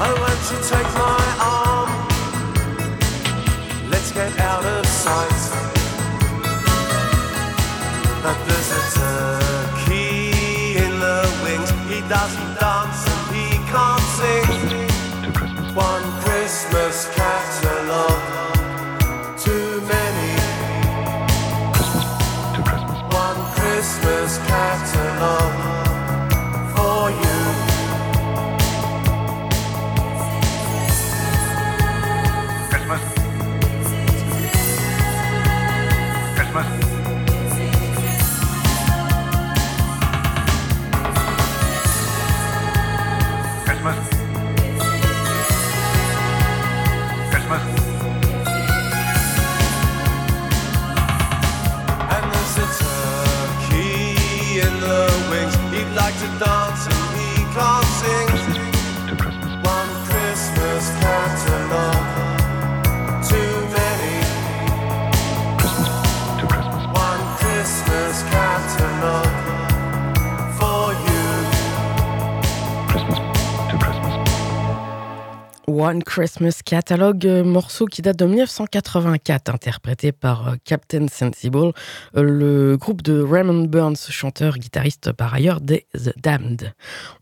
Oh, 0.02 0.16
won't 0.24 0.46
you 0.52 0.60
take 0.74 0.92
my 1.06 1.24
arm? 1.54 1.90
Let's 3.92 4.12
get 4.12 4.34
out 4.40 4.66
of 4.66 4.84
sight. 4.88 5.42
But 8.24 8.38
there's 8.48 8.72
a 8.72 8.95
doesn't 12.08 12.45
Christmas 76.04 76.62
Catalog, 76.64 77.26
euh, 77.26 77.44
morceau 77.44 77.86
qui 77.86 78.02
date 78.02 78.18
de 78.18 78.26
1984, 78.26 79.54
interprété 79.54 80.12
par 80.12 80.48
euh, 80.48 80.56
Captain 80.64 81.08
Sensible, 81.08 81.72
euh, 82.16 82.22
le 82.22 82.78
groupe 82.78 83.02
de 83.02 83.22
Raymond 83.22 83.66
Burns, 83.66 83.96
chanteur, 84.10 84.58
guitariste 84.58 85.12
par 85.12 85.34
ailleurs 85.34 85.62
des 85.62 85.86
The 85.94 86.14
Damned. 86.18 86.74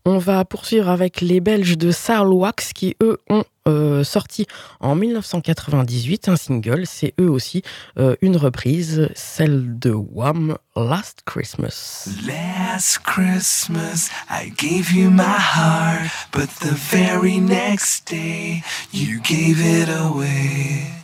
On 0.04 0.18
va 0.18 0.44
poursuivre 0.44 0.88
avec 0.88 1.20
les 1.20 1.40
Belges 1.40 1.78
de 1.78 1.92
Wax 2.24 2.72
qui, 2.72 2.96
eux, 3.02 3.18
ont 3.28 3.44
euh, 3.66 4.04
sorti 4.04 4.46
en 4.80 4.94
1998 4.94 6.28
un 6.28 6.36
single. 6.36 6.84
C'est 6.86 7.14
eux 7.20 7.30
aussi 7.30 7.62
euh, 7.98 8.16
une 8.20 8.36
reprise, 8.36 9.08
celle 9.14 9.78
de 9.78 9.90
Wham! 9.90 10.56
Last 10.76 11.22
Christmas. 11.24 12.08
Last 12.26 12.98
Christmas, 13.04 14.10
I 14.28 14.50
gave 14.50 14.92
you 14.92 15.10
my 15.10 15.22
heart, 15.22 16.10
but 16.32 16.48
the 16.60 16.74
very 16.74 17.38
next 17.38 18.10
day, 18.10 18.62
you 18.92 19.20
gave 19.20 19.60
it 19.60 19.88
away. 19.88 21.03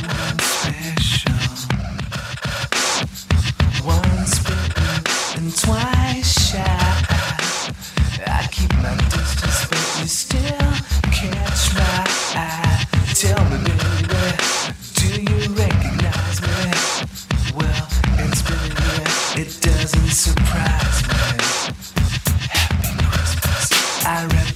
twice 5.51 6.51
shy. 6.51 6.61
I 8.27 8.47
keep 8.51 8.73
my 8.75 8.95
distance, 9.09 9.67
but 9.69 9.85
you 9.99 10.07
still 10.07 10.71
catch 11.11 11.73
my 11.75 12.05
eye. 12.35 12.85
Tell 13.13 13.43
me, 13.49 13.57
baby, 13.63 14.35
do 14.99 15.09
you 15.29 15.39
recognize 15.53 16.41
me? 16.41 16.71
Well, 17.55 17.87
it's 18.19 18.41
been 18.43 18.71
it 19.41 19.61
doesn't 19.61 20.11
surprise 20.11 21.07
me. 21.07 21.15
Happy 24.03 24.50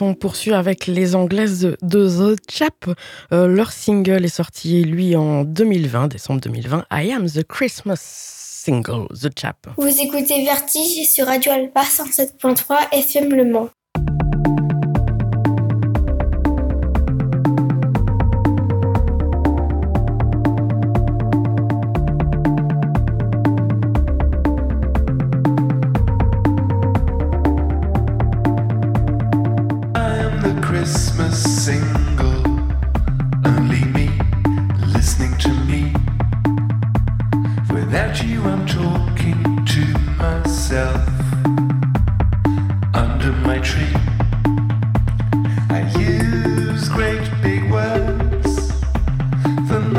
On 0.00 0.14
poursuit 0.14 0.52
avec 0.52 0.86
les 0.86 1.14
Anglaises 1.14 1.76
de 1.82 2.34
The 2.34 2.40
Chap. 2.50 2.88
Euh, 3.32 3.46
leur 3.46 3.72
single 3.72 4.24
est 4.24 4.28
sorti, 4.28 4.84
lui, 4.84 5.16
en 5.16 5.44
2020, 5.44 6.08
décembre 6.08 6.40
2020, 6.40 6.86
I 6.92 7.12
Am 7.12 7.28
the 7.28 7.42
Christmas 7.46 8.00
Single, 8.00 9.06
The 9.08 9.30
Chap. 9.38 9.56
Vous 9.76 10.00
écoutez 10.00 10.44
Vertige 10.44 11.06
sur 11.08 11.26
Radio 11.26 11.52
Alpha 11.52 11.82
107.3 11.82 12.88
FM 12.92 13.34
Le 13.34 13.44
Mans. 13.44 13.68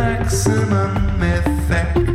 maximum 0.01 1.21
effect. 1.21 2.10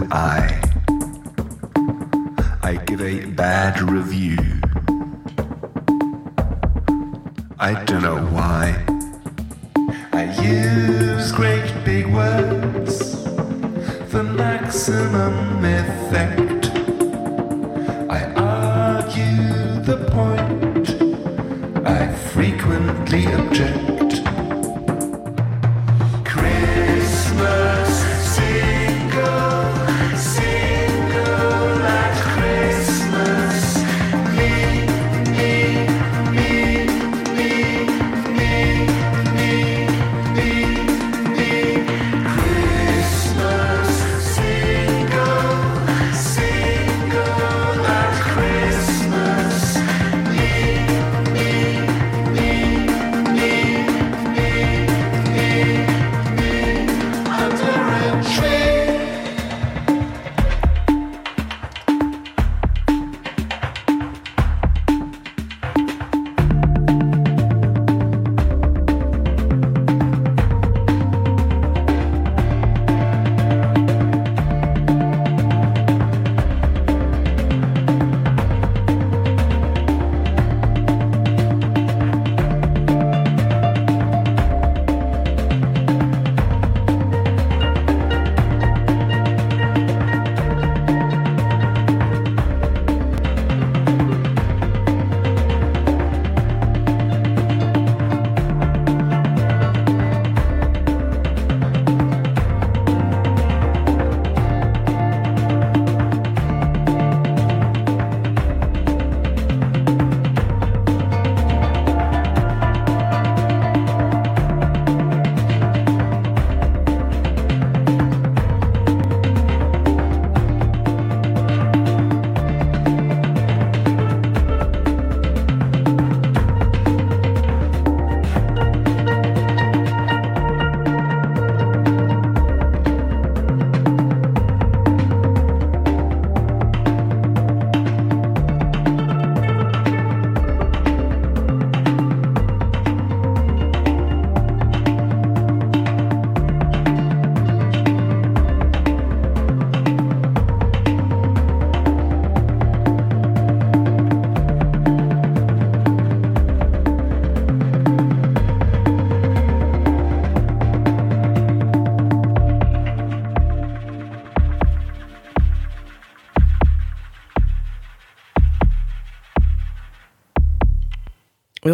with 0.00 0.12
I. 0.12 0.60
I 2.62 2.76
give 2.86 3.00
a 3.00 3.26
bad 3.26 3.80
review. 3.80 4.23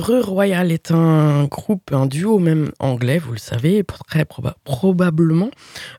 Rue 0.00 0.22
Royal 0.22 0.72
est 0.72 0.90
un 0.90 1.44
groupe, 1.44 1.92
un 1.92 2.06
duo 2.06 2.38
même 2.38 2.72
anglais, 2.78 3.18
vous 3.18 3.32
le 3.32 3.38
savez, 3.38 3.84
très 3.84 4.24
probablement. 4.64 5.50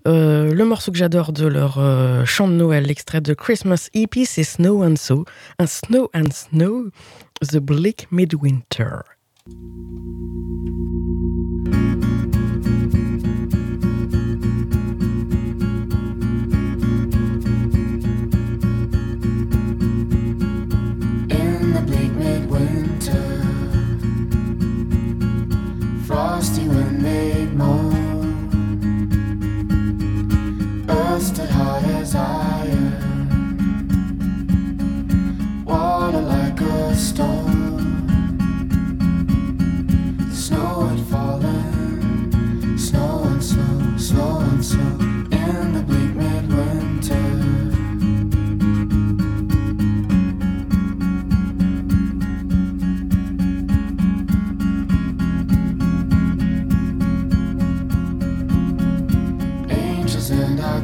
Euh, 0.08 0.54
le 0.54 0.66
morceau 0.66 0.92
que 0.92 0.98
j'adore 0.98 1.32
de 1.32 1.46
leur 1.46 1.78
euh, 1.78 2.26
chant 2.26 2.48
de 2.48 2.54
Noël, 2.54 2.86
l'extrait 2.86 3.22
de 3.22 3.34
Christmas 3.36 3.90
EP, 3.94 4.26
c'est 4.26 4.44
Snow 4.44 4.84
and 4.84 4.96
So, 4.96 5.26
un 5.60 5.68
Snow 5.68 6.10
and 6.16 6.32
Snow, 6.32 6.90
The 7.42 7.58
Bleak 7.58 8.08
Midwinter. 8.12 9.02
trust 26.12 26.62
you 26.62 26.70
and 26.72 27.06
they 27.06 27.46
mold. 27.46 27.94
Earth 30.90 31.40
as 31.40 31.50
hard 31.50 31.86
as 31.86 32.16
iron, 32.16 32.92
water 35.64 36.22
like 36.22 36.60
a 36.60 36.96
stone. 36.96 37.41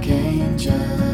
archangel. 0.09 1.06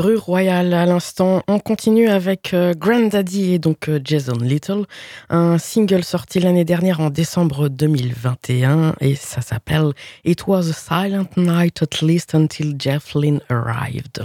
rue 0.00 0.16
Royale 0.16 0.74
à 0.74 0.86
l'instant. 0.86 1.42
On 1.46 1.58
continue 1.58 2.08
avec 2.08 2.54
euh, 2.54 2.74
Granddaddy 2.76 3.54
et 3.54 3.58
donc 3.58 3.88
euh, 3.88 4.00
Jason 4.02 4.36
Little, 4.40 4.84
un 5.28 5.58
single 5.58 6.02
sorti 6.02 6.40
l'année 6.40 6.64
dernière 6.64 7.00
en 7.00 7.10
décembre 7.10 7.68
2021 7.68 8.94
et 9.00 9.14
ça 9.14 9.42
s'appelle 9.42 9.92
It 10.24 10.46
was 10.46 10.70
a 10.70 10.72
silent 10.72 11.28
night 11.36 11.82
at 11.82 12.02
least 12.02 12.34
until 12.34 12.74
Jeff 12.78 13.14
Lynne 13.14 13.40
arrived. 13.48 14.24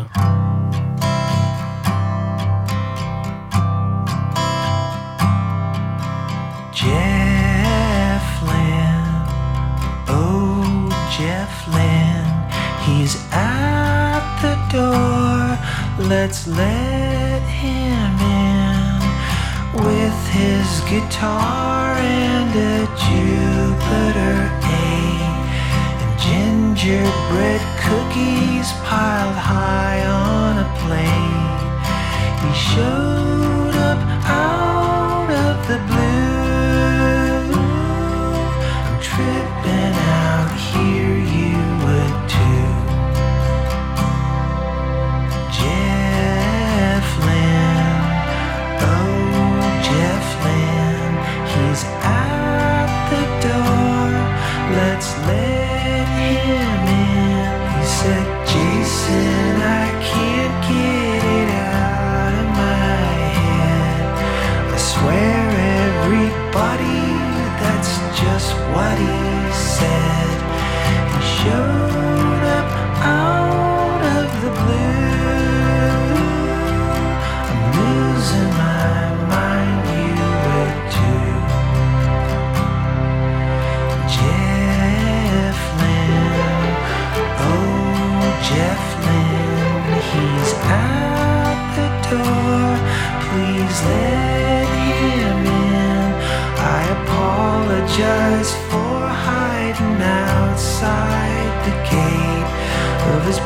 Let's 16.07 16.45
let 16.45 17.41
him 17.49 18.19
in 18.21 19.83
with 19.83 20.27
his 20.29 20.79
guitar 20.81 21.95
and 21.95 22.51
a 22.55 22.85
Jupiter 23.05 24.37
A 24.61 24.93
and 26.03 26.13
gingerbread 26.19 27.61
cookies 27.81 28.71
piled 28.83 29.35
high 29.35 30.05
on 30.05 30.59
a 30.59 30.69
plate. 30.85 31.61
He 32.43 32.51
showed 32.53 33.75
up 33.75 33.97
out 34.27 35.31
of 35.31 35.67
the 35.67 35.79
blue. 35.87 36.34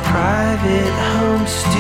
Private 0.09 0.89
home 1.13 1.45
studio 1.45 1.78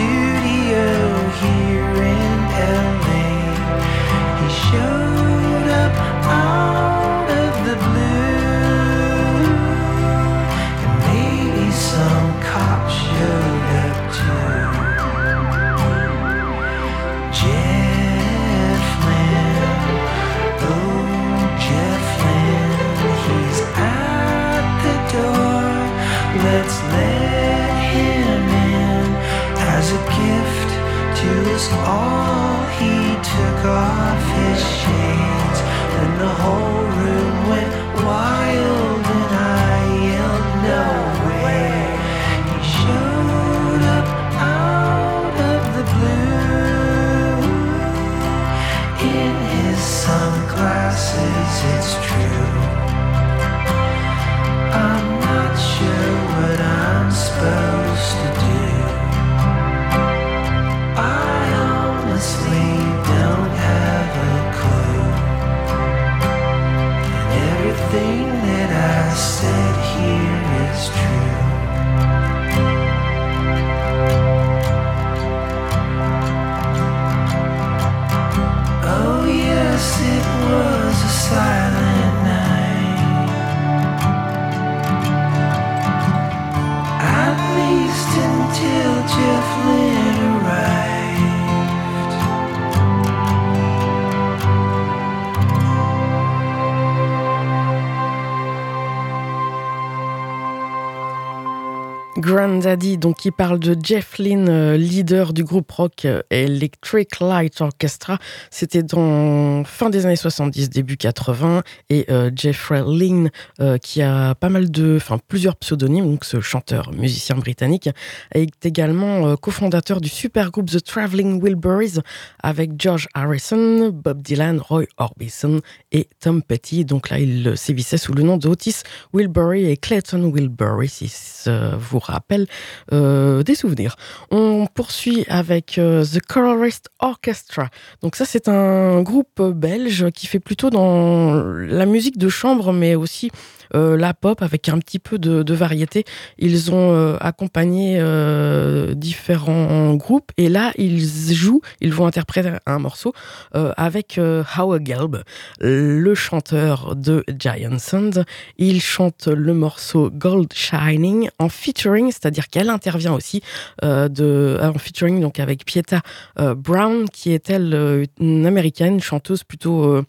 Grandaddy, 102.59 102.97
donc 102.97 103.19
qui 103.19 103.31
parle 103.31 103.57
de 103.57 103.77
Jeff 103.81 104.17
Lynne, 104.17 104.49
euh, 104.49 104.75
leader 104.75 105.31
du 105.31 105.45
groupe 105.45 105.71
rock 105.71 106.03
euh, 106.03 106.21
Electric 106.29 107.21
Light 107.21 107.61
Orchestra. 107.61 108.17
C'était 108.51 108.83
dans 108.83 109.63
fin 109.63 109.89
des 109.89 110.05
années 110.05 110.17
70, 110.17 110.69
début 110.69 110.97
80, 110.97 111.63
et 111.89 112.05
euh, 112.09 112.29
Jeffrey 112.35 112.83
Lynne, 112.85 113.29
euh, 113.61 113.77
qui 113.77 114.01
a 114.01 114.35
pas 114.35 114.49
mal 114.49 114.69
de, 114.69 114.97
enfin 114.97 115.19
plusieurs 115.25 115.55
pseudonymes, 115.55 116.03
donc 116.03 116.25
ce 116.25 116.41
chanteur 116.41 116.91
musicien 116.91 117.37
britannique, 117.37 117.89
est 118.33 118.65
également 118.65 119.37
cofondateur 119.37 120.01
du 120.01 120.09
super 120.09 120.51
groupe 120.51 120.69
The 120.69 120.83
Traveling 120.83 121.41
Wilburys 121.41 122.01
avec 122.43 122.71
George 122.77 123.07
Harrison, 123.13 123.89
Bob 123.89 124.21
Dylan, 124.21 124.59
Roy 124.59 124.83
Orbison 124.97 125.61
et 125.93 126.09
Tom 126.19 126.43
Petty. 126.43 126.83
Donc 126.83 127.09
là, 127.09 127.19
il 127.19 127.53
sévissait 127.55 127.97
sous 127.97 128.13
le 128.13 128.23
nom 128.23 128.35
de 128.35 128.49
Otis 128.49 128.81
Wilbury 129.13 129.65
et 129.65 129.77
Clayton 129.77 130.29
Wilbury, 130.29 130.89
si 130.89 131.07
ça 131.07 131.77
vous 131.77 131.99
rappelle 131.99 132.47
euh, 132.91 133.43
des 133.43 133.55
souvenirs. 133.55 133.95
On 134.31 134.67
poursuit 134.67 135.25
avec 135.29 135.77
euh, 135.77 136.03
The 136.03 136.21
Colorist 136.21 136.89
Orchestra. 136.99 137.69
Donc 138.01 138.15
ça, 138.15 138.25
c'est 138.25 138.47
un 138.47 139.01
groupe 139.01 139.41
belge 139.41 140.09
qui 140.11 140.27
fait 140.27 140.39
plutôt 140.39 140.69
dans 140.69 141.33
la 141.33 141.85
musique 141.85 142.17
de 142.17 142.29
chambre, 142.29 142.73
mais 142.73 142.95
aussi 142.95 143.31
euh, 143.75 143.97
la 143.97 144.13
pop 144.13 144.41
avec 144.41 144.69
un 144.69 144.79
petit 144.79 144.99
peu 144.99 145.19
de, 145.19 145.53
variété. 145.53 146.05
Ils 146.37 146.71
ont 146.71 146.93
euh, 146.93 147.17
accompagné 147.19 147.97
euh, 147.99 148.93
différents 148.93 149.93
groupes 149.95 150.31
et 150.37 150.49
là, 150.49 150.71
ils 150.77 151.05
jouent, 151.33 151.61
ils 151.81 151.93
vont 151.93 152.05
interpréter 152.05 152.51
un 152.65 152.79
morceau 152.79 153.13
avec 153.53 154.19
Howard 154.19 154.85
Gelb, 154.85 155.23
le 155.59 156.15
chanteur 156.15 156.95
de 156.95 157.23
Giant 157.37 157.79
Sons. 157.79 158.23
Il 158.57 158.81
chante 158.81 159.27
le 159.27 159.53
morceau 159.53 160.09
Gold 160.09 160.53
Shining 160.53 161.29
en 161.39 161.49
featuring, 161.49 162.11
c'est-à-dire 162.11 162.47
qu'elle 162.47 162.69
intervient 162.69 163.13
aussi 163.13 163.41
en 163.81 164.73
featuring 164.77 165.19
donc 165.19 165.39
avec 165.39 165.65
Pieta 165.65 166.01
Brown, 166.37 167.09
qui 167.09 167.33
est 167.33 167.49
elle 167.49 168.07
une 168.19 168.45
américaine, 168.45 169.01
chanteuse 169.01 169.43
plutôt 169.43 170.03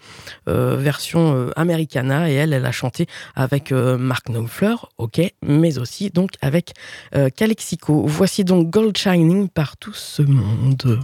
version 0.47 1.51
Americana, 1.57 2.31
et 2.31 2.35
elle, 2.35 2.53
elle 2.53 2.67
a 2.67 2.73
chanté 2.73 3.07
avec 3.35 3.50
euh, 3.73 3.99
Mark 3.99 4.29
Knopfler, 4.29 4.75
ok, 4.99 5.21
mais 5.43 5.79
aussi 5.79 6.11
donc 6.11 6.31
avec 6.41 6.73
euh, 7.15 7.29
Calexico. 7.31 8.05
Voici 8.07 8.45
donc 8.45 8.71
Gold 8.71 8.97
Shining 8.97 9.49
par 9.49 9.77
tout 9.77 9.93
ce 9.93 10.23
monde. 10.23 11.01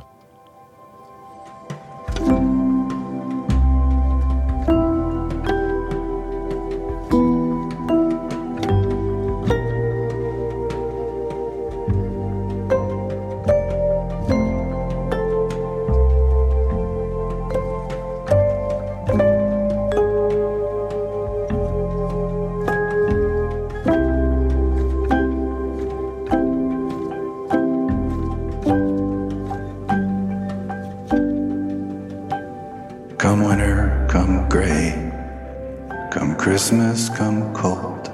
Christmas, 36.47 37.09
come 37.09 37.53
cold. 37.53 38.07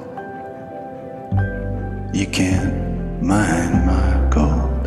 You 2.15 2.27
can't 2.27 3.23
mine 3.23 3.85
my 3.85 4.27
gold. 4.31 4.87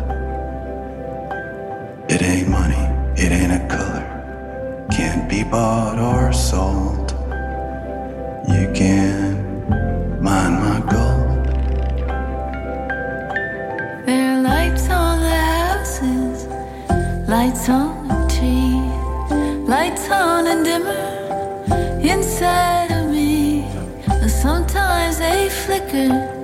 It 2.10 2.22
ain't 2.22 2.48
money, 2.48 2.84
it 3.14 3.30
ain't 3.30 3.52
a 3.52 3.64
color, 3.68 4.88
can't 4.90 5.30
be 5.30 5.44
bought 5.44 5.96
or 5.96 6.32
sold. 6.32 7.12
You 8.48 8.68
can't 8.74 9.38
mine 10.20 10.54
my 10.66 10.80
gold. 10.90 11.46
There 14.06 14.26
are 14.32 14.42
lights 14.42 14.90
on 14.90 15.20
the 15.20 15.38
houses, 15.54 16.46
lights 17.28 17.68
on 17.68 18.08
the 18.08 18.26
tree, 18.26 18.74
lights 19.68 20.10
on 20.10 20.48
and 20.48 20.64
dimmer 20.64 22.00
inside 22.02 22.75
嗯 25.96 26.35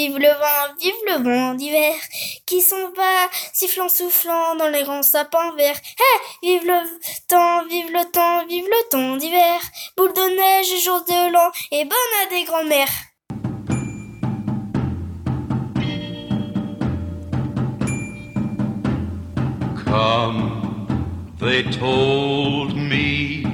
vive 0.00 0.18
le 0.18 0.28
vent, 0.28 0.74
vive 0.80 1.02
le 1.08 1.22
vent 1.22 1.54
d'hiver 1.54 1.94
qui 2.46 2.62
s'en 2.62 2.90
va, 2.96 3.28
sifflant, 3.52 3.90
soufflant 3.90 4.56
dans 4.56 4.68
les 4.68 4.82
grands 4.82 5.02
sapins 5.02 5.54
verts. 5.58 5.80
Hé, 5.98 6.12
vive 6.42 6.64
le 6.64 6.80
temps, 7.28 7.66
vive 7.68 7.90
le 7.92 8.10
temps, 8.10 8.46
vive 8.46 8.64
le 8.64 8.88
temps 8.88 9.16
d'hiver. 9.18 9.60
Boule 9.98 10.14
de 10.14 10.26
neige, 10.36 10.82
jour 10.82 11.04
de 11.06 11.32
l'an 11.32 11.50
et 11.70 11.84
bonne 11.84 12.14
à 12.22 12.30
des 12.30 12.44
grands-mères. 12.44 12.96
Come, 19.84 20.86
they 21.38 21.62
told 21.64 22.74
me, 22.74 23.44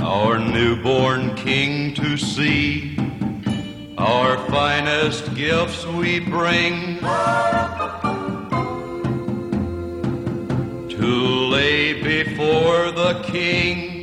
our 0.00 0.38
newborn 0.38 1.34
king 1.34 1.92
to 1.94 2.16
see. 2.16 2.91
Our 4.04 4.36
finest 4.50 5.32
gifts 5.36 5.86
we 5.86 6.18
bring 6.18 6.98
to 10.88 11.06
lay 11.48 12.02
before 12.02 12.90
the 12.90 13.22
king. 13.22 14.02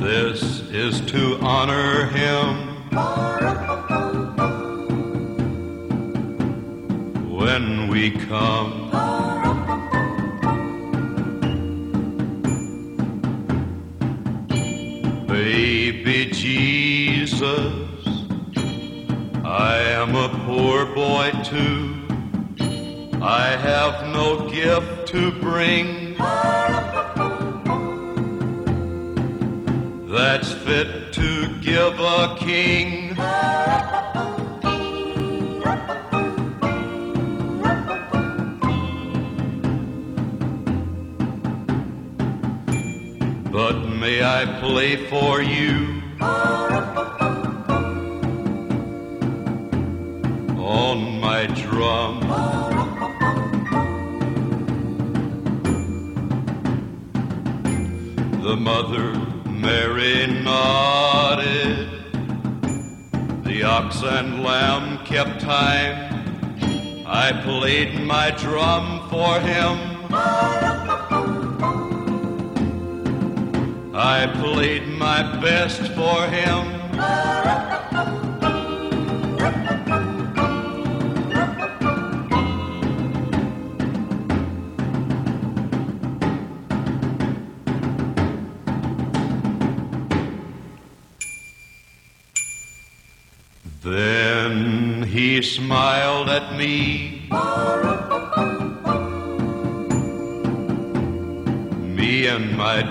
This 0.00 0.60
is 0.70 1.00
to 1.10 1.38
honor 1.40 2.06
him 2.06 2.68
when 7.36 7.88
we 7.88 8.12
come. 8.12 9.17
Baby 15.38 16.30
Jesus, 16.32 17.46
I 19.44 19.76
am 20.00 20.16
a 20.16 20.28
poor 20.44 20.84
boy 20.84 21.30
too. 21.44 21.94
I 23.22 23.56
have 23.68 24.12
no 24.12 24.50
gift 24.50 25.06
to 25.12 25.30
bring 25.30 26.16
that's 30.08 30.52
fit 30.52 31.12
to 31.12 31.60
give 31.60 32.00
a 32.00 32.36
king. 32.40 33.14
But 43.58 43.88
may 43.88 44.22
I 44.22 44.46
play 44.60 45.08
for 45.08 45.42
you 45.42 46.00
on 50.56 51.20
my 51.20 51.46
drum? 51.46 52.20
The 58.44 58.56
mother 58.56 59.12
Mary 59.50 60.28
nodded. 60.44 61.88
The 63.42 63.64
ox 63.64 64.04
and 64.04 64.44
lamb 64.44 65.04
kept 65.04 65.40
time. 65.40 66.54
I 67.04 67.32
played 67.42 68.06
my 68.06 68.30
drum 68.30 69.08
for 69.10 69.40
him. 69.40 70.67
I 74.00 74.28
played 74.28 74.86
my 74.86 75.40
best 75.40 75.80
for 75.92 76.28
him. 76.28 76.78
Then 93.82 95.02
he 95.02 95.42
smiled 95.42 96.28
at 96.28 96.56
me. 96.56 97.28
Me 101.96 102.26
and 102.28 102.56
my 102.56 102.82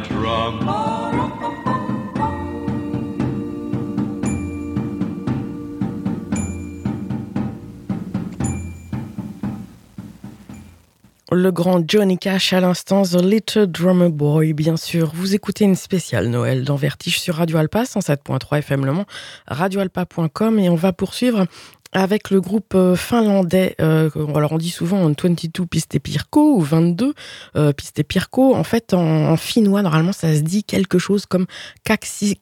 Le 11.40 11.52
grand 11.52 11.88
Johnny 11.88 12.18
Cash 12.18 12.52
à 12.52 12.60
l'instant, 12.60 13.04
The 13.04 13.22
Little 13.22 13.68
Drummer 13.68 14.10
Boy, 14.10 14.54
bien 14.54 14.76
sûr. 14.76 15.12
Vous 15.14 15.36
écoutez 15.36 15.66
une 15.66 15.76
spéciale 15.76 16.30
Noël 16.30 16.64
dans 16.64 16.78
Vertige 16.78 17.20
sur 17.20 17.36
Radio 17.36 17.60
Alpa, 17.60 17.84
107.3 17.84 18.58
FM 18.58 18.88
Le 18.88 18.92
Mans, 18.92 19.06
radioalpa.com 19.46 20.58
et 20.58 20.68
on 20.68 20.74
va 20.74 20.94
poursuivre 20.94 21.46
avec 21.92 22.32
le 22.32 22.42
groupe 22.42 22.74
euh, 22.74 22.96
finlandais, 22.96 23.76
euh, 23.80 24.10
alors 24.34 24.54
on 24.54 24.58
dit 24.58 24.72
souvent 24.72 25.08
22 25.08 25.68
Piste 25.68 26.00
Pirko 26.00 26.56
ou 26.56 26.62
22 26.62 27.14
euh, 27.56 27.72
Piste 27.72 28.02
Pirko. 28.02 28.56
En 28.56 28.64
fait, 28.64 28.96
en, 28.96 29.30
en 29.30 29.38
finnois, 29.38 29.84
normalement, 29.84 30.14
ça 30.14 30.34
se 30.34 30.42
dit 30.42 30.64
quelque 30.64 30.98
chose 30.98 31.28
comme 31.28 31.46
Kaksi 31.84 32.42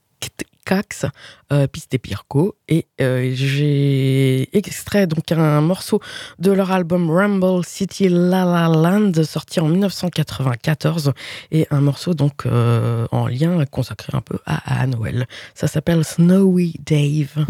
Cax, 0.66 1.05
euh, 1.53 1.68
Piste 1.68 1.97
Pirko. 1.99 2.55
Et 2.68 2.88
euh, 2.99 3.32
j'ai 3.34 4.55
extrait 4.57 5.07
donc 5.07 5.32
un 5.32 5.61
morceau 5.61 6.01
de 6.39 6.51
leur 6.51 6.72
album 6.72 7.09
Rumble 7.09 7.63
City 7.63 8.09
La 8.09 8.43
La 8.43 8.68
Land, 8.68 9.24
sorti 9.24 9.59
en 9.59 9.68
1994, 9.68 11.13
et 11.51 11.68
un 11.70 11.82
morceau 11.82 12.13
donc 12.13 12.45
euh, 12.45 13.07
en 13.11 13.28
lien 13.28 13.63
consacré 13.66 14.11
un 14.13 14.22
peu 14.22 14.39
à, 14.45 14.82
à 14.82 14.88
Noël. 14.88 15.28
Ça 15.53 15.68
s'appelle 15.68 16.03
Snowy 16.03 16.76
Dave. 16.86 17.45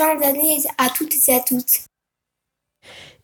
Fin 0.00 0.14
d'année 0.16 0.62
à 0.78 0.88
toutes 0.88 1.12
et 1.28 1.34
à 1.34 1.40
toutes. 1.40 1.84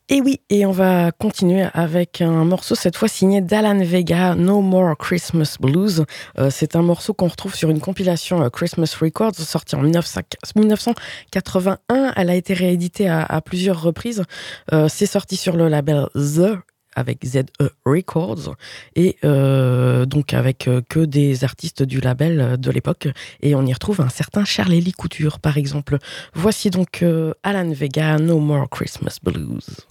Et 0.09 0.21
oui, 0.21 0.41
et 0.49 0.65
on 0.67 0.71
va 0.71 1.11
continuer 1.11 1.65
avec 1.73 2.21
un 2.21 2.45
morceau 2.45 2.75
cette 2.75 2.95
fois 2.95 3.07
signé 3.07 3.41
d'Alan 3.41 3.83
Vega, 3.83 4.35
No 4.35 4.61
More 4.61 4.95
Christmas 4.95 5.57
Blues. 5.59 6.05
Euh, 6.37 6.49
c'est 6.51 6.75
un 6.75 6.83
morceau 6.83 7.15
qu'on 7.15 7.27
retrouve 7.27 7.55
sur 7.55 7.71
une 7.71 7.81
compilation 7.81 8.43
euh, 8.43 8.49
Christmas 8.49 8.95
Records 9.01 9.35
sortie 9.35 9.75
en 9.75 9.81
1900 9.81 10.21
1981. 10.55 12.13
Elle 12.15 12.29
a 12.29 12.35
été 12.35 12.53
rééditée 12.53 13.09
à, 13.09 13.23
à 13.23 13.41
plusieurs 13.41 13.81
reprises. 13.81 14.23
Euh, 14.71 14.87
c'est 14.87 15.07
sorti 15.07 15.35
sur 15.35 15.57
le 15.57 15.67
label 15.67 16.07
The 16.13 16.59
avec 16.97 17.23
ZE 17.23 17.45
Records 17.85 18.55
et 18.95 19.17
euh, 19.23 20.05
donc 20.05 20.33
avec 20.33 20.67
euh, 20.67 20.81
que 20.89 20.99
des 20.99 21.43
artistes 21.43 21.83
du 21.83 22.01
label 22.01 22.41
euh, 22.41 22.57
de 22.57 22.71
l'époque 22.71 23.07
et 23.41 23.55
on 23.55 23.65
y 23.65 23.71
retrouve 23.71 24.01
un 24.01 24.09
certain 24.09 24.43
Charlie 24.43 24.91
Couture 24.91 25.39
par 25.39 25.57
exemple. 25.57 25.99
Voici 26.33 26.69
donc 26.69 27.05
Alan 27.43 27.71
Vega, 27.71 28.17
No 28.17 28.39
More 28.39 28.67
Christmas 28.69 29.17
Blues. 29.23 29.87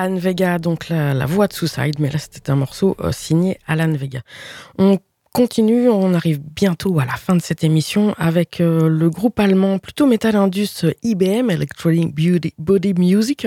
Alan 0.00 0.16
Vega, 0.16 0.58
donc 0.58 0.88
la, 0.88 1.26
voix 1.26 1.46
de 1.46 1.52
Suicide, 1.52 1.96
mais 1.98 2.10
là 2.10 2.18
c'était 2.18 2.50
un 2.50 2.56
morceau 2.56 2.96
euh, 3.00 3.12
signé 3.12 3.58
Alan 3.66 3.92
Vega. 3.92 4.20
On 4.78 4.98
continue, 5.32 5.88
on 5.88 6.14
arrive 6.14 6.40
bientôt 6.40 6.98
à 6.98 7.04
la 7.04 7.16
fin 7.16 7.36
de 7.36 7.42
cette 7.42 7.62
émission 7.62 8.14
avec 8.18 8.60
euh, 8.60 8.88
le 8.88 9.10
groupe 9.10 9.38
allemand 9.38 9.78
plutôt 9.78 10.06
metal 10.06 10.36
indus 10.36 10.84
euh, 10.84 10.92
IBM, 11.02 11.50
Electronic 11.50 12.14
Body 12.58 12.94
Music, 12.94 13.46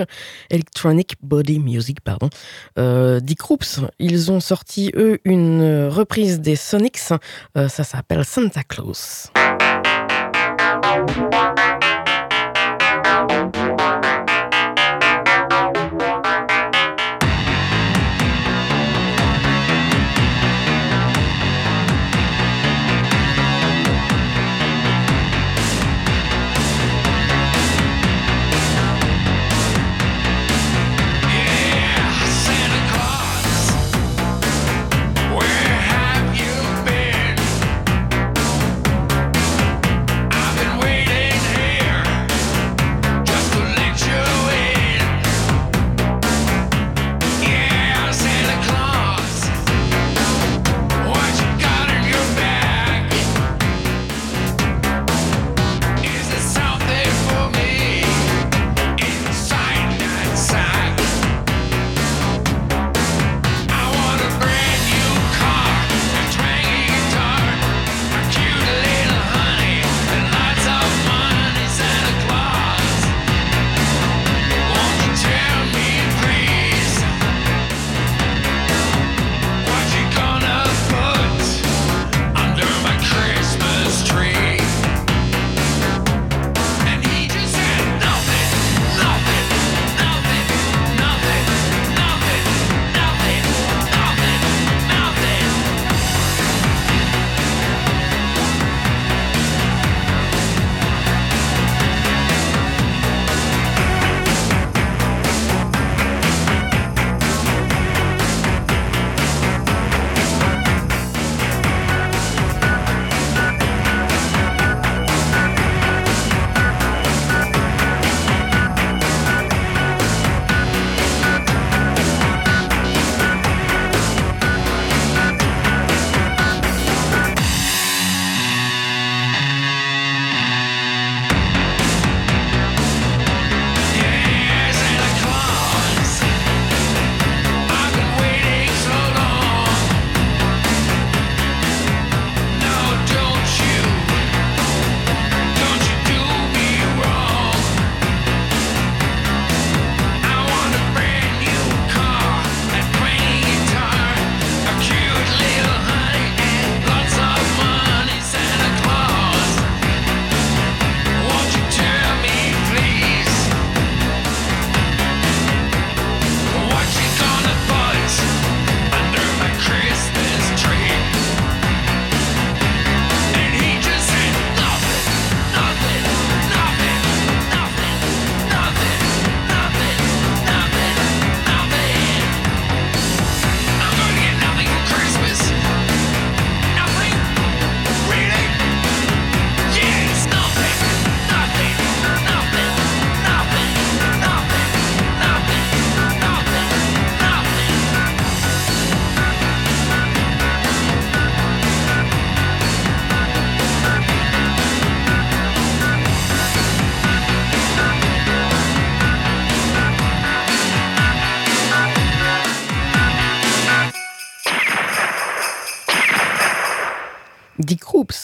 Electronic 0.50 1.16
Body 1.22 1.58
Music, 1.58 2.00
pardon, 2.00 2.30
euh, 2.78 3.18
Die 3.20 3.34
Groups. 3.34 3.80
Ils 3.98 4.30
ont 4.30 4.40
sorti 4.40 4.92
eux 4.94 5.18
une 5.24 5.60
euh, 5.60 5.90
reprise 5.90 6.40
des 6.40 6.56
Sonics, 6.56 7.00
euh, 7.56 7.68
ça 7.68 7.82
s'appelle 7.82 8.24
Santa 8.24 8.62
Claus. 8.62 9.30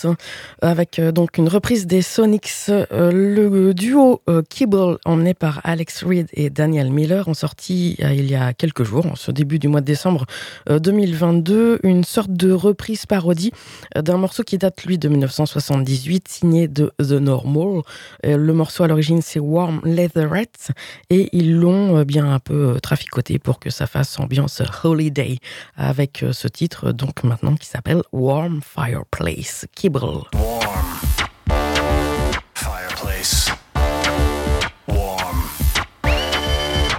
Hoops, 0.04 0.16
avec 0.62 0.98
euh, 0.98 1.12
donc 1.12 1.38
une 1.38 1.48
reprise 1.48 1.86
des 1.86 2.02
Sonics. 2.02 2.50
Euh, 2.68 3.10
le 3.12 3.74
duo 3.74 4.22
euh, 4.28 4.42
Kibble, 4.48 4.98
emmené 5.04 5.34
par 5.34 5.60
Alex 5.64 6.04
Reed 6.04 6.28
et 6.34 6.50
Daniel 6.50 6.90
Miller, 6.90 7.28
ont 7.28 7.34
sorti 7.34 7.96
euh, 8.02 8.12
il 8.12 8.30
y 8.30 8.34
a 8.34 8.52
quelques 8.52 8.84
jours, 8.84 9.06
en 9.06 9.16
ce 9.16 9.30
début 9.30 9.58
du 9.58 9.68
mois 9.68 9.80
de 9.80 9.86
décembre 9.86 10.26
euh, 10.68 10.78
2022, 10.78 11.80
une 11.82 12.04
sorte 12.04 12.32
de 12.32 12.52
reprise 12.52 13.06
parodie 13.06 13.52
euh, 13.96 14.02
d'un 14.02 14.16
morceau 14.16 14.42
qui 14.42 14.58
date, 14.58 14.84
lui, 14.84 14.98
de 14.98 15.08
1978, 15.08 16.28
signé 16.28 16.68
de 16.68 16.92
The 16.98 17.12
Normal. 17.12 17.82
Euh, 18.26 18.36
Le 18.36 18.52
morceau 18.52 18.84
à 18.84 18.88
l'origine, 18.88 19.22
c'est 19.22 19.40
Warm 19.40 19.80
Leatherette, 19.84 20.70
et 21.10 21.28
ils 21.32 21.56
l'ont 21.56 21.98
euh, 21.98 22.04
bien 22.04 22.32
un 22.32 22.38
peu 22.38 22.74
euh, 22.74 22.78
traficoté 22.78 23.38
pour 23.38 23.58
que 23.58 23.70
ça 23.70 23.86
fasse 23.86 24.18
ambiance 24.18 24.62
holiday, 24.84 25.38
avec 25.76 26.22
euh, 26.22 26.32
ce 26.32 26.48
titre, 26.48 26.92
donc 26.92 27.24
maintenant, 27.24 27.54
qui 27.56 27.66
s'appelle 27.66 28.02
Warm 28.12 28.60
Fireplace. 28.62 29.66
Kibble. 29.74 29.89
Warm. 29.92 30.30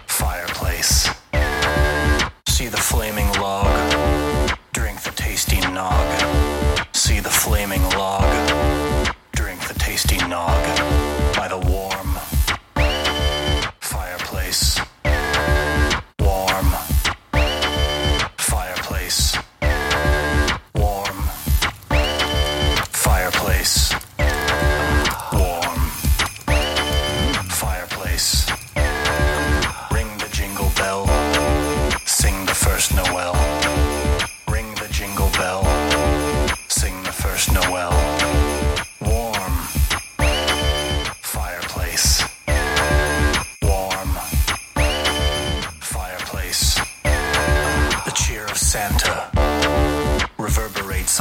Fireplace. 0.07 1.09
See 2.47 2.67
the 2.67 2.77
flaming 2.77 3.31
log. 3.39 3.65
Drink 4.73 5.01
the 5.03 5.11
tasty 5.11 5.61
nog. 5.71 6.05
See 6.91 7.21
the 7.21 7.29
flaming 7.29 7.83
log. 7.91 8.27
Drink 9.31 9.61
the 9.69 9.79
tasty 9.79 10.17
nog. 10.27 10.61
By 11.33 11.47
the 11.47 11.59
warm. 11.59 11.80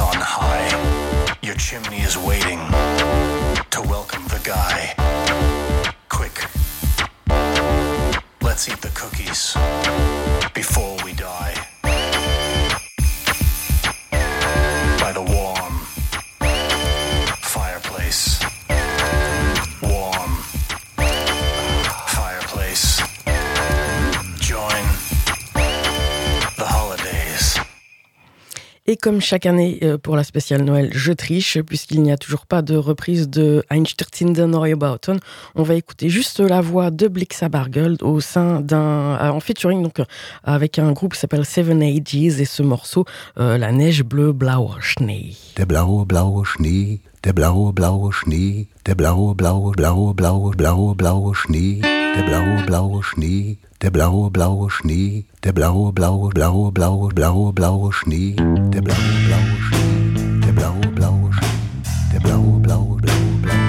On 0.01 0.17
high. 0.17 1.37
Your 1.43 1.55
chimney 1.57 2.01
is 2.01 2.17
waiting 2.17 2.59
to 3.71 3.81
welcome 3.83 4.25
the 4.29 4.41
guy. 4.43 4.95
Quick, 6.09 6.37
let's 8.41 8.69
eat 8.69 8.81
the 8.81 8.91
cookies 8.95 9.55
before 10.55 10.97
we 11.05 11.13
die. 11.13 11.55
By 15.03 15.13
the 15.13 15.23
warm 15.23 15.60
Et 28.91 28.97
comme 28.97 29.21
chaque 29.21 29.47
année 29.47 29.79
euh, 29.85 29.99
pour 29.99 30.17
la 30.17 30.25
spéciale 30.25 30.65
Noël, 30.65 30.91
je 30.93 31.13
triche, 31.13 31.61
puisqu'il 31.63 32.03
n'y 32.03 32.11
a 32.11 32.17
toujours 32.17 32.45
pas 32.45 32.61
de 32.61 32.75
reprise 32.75 33.31
de 33.31 33.63
Einstürzenden 33.71 34.51
Neubauten. 34.51 35.21
On 35.55 35.63
va 35.63 35.75
écouter 35.75 36.09
juste 36.09 36.41
la 36.41 36.61
voix 36.61 36.91
de 36.91 37.07
Blixa 37.07 37.49
Bargeld 37.49 38.03
au 38.03 38.19
sein 38.19 38.61
d'un. 38.61 38.81
euh, 38.81 39.29
en 39.29 39.39
featuring, 39.39 39.85
donc, 39.85 40.01
euh, 40.01 40.05
avec 40.43 40.81
un 40.81 40.91
groupe 40.91 41.15
qui 41.15 41.21
s'appelle 41.21 41.45
Seven 41.45 41.81
Ages, 41.81 42.41
et 42.41 42.45
ce 42.45 42.65
morceau, 42.65 43.05
La 43.37 43.71
neige 43.71 44.03
bleue, 44.03 44.33
blauer 44.33 44.81
blaue 46.05 46.43
Schnee, 46.43 47.01
der 47.25 47.35
blaue, 47.35 47.73
blaue 47.73 48.13
Schnee, 48.13 48.69
der 48.87 48.95
blaue, 48.95 49.35
blaue, 49.35 49.73
blaue, 49.73 50.15
blaue, 50.15 50.55
blaue, 50.57 50.95
blaue 50.95 51.35
Schnee, 51.35 51.83
der 51.83 52.23
blaue, 52.25 52.65
blaue 52.67 53.03
Schnee, 53.03 53.59
der 53.83 53.91
blaue, 53.91 54.31
blaue 54.31 54.71
Schnee, 54.71 55.27
der 55.45 55.53
blaue, 55.53 55.93
blaue, 55.93 56.31
blaue, 56.31 56.73
blaue, 56.73 57.13
blaue, 57.13 57.53
blaue 57.53 57.93
Schnee, 57.93 58.37
der 58.73 58.81
blaue, 58.81 58.97
blaue 59.27 59.59
Schnee, 59.69 60.41
der 60.47 60.53
blaue, 60.53 60.81
blaue 60.95 61.33
Schnee, 61.33 61.47
der 62.13 62.21
blaue, 62.21 62.59
blaue, 62.59 62.97
blaue, 62.97 63.39
blaue, 63.39 63.61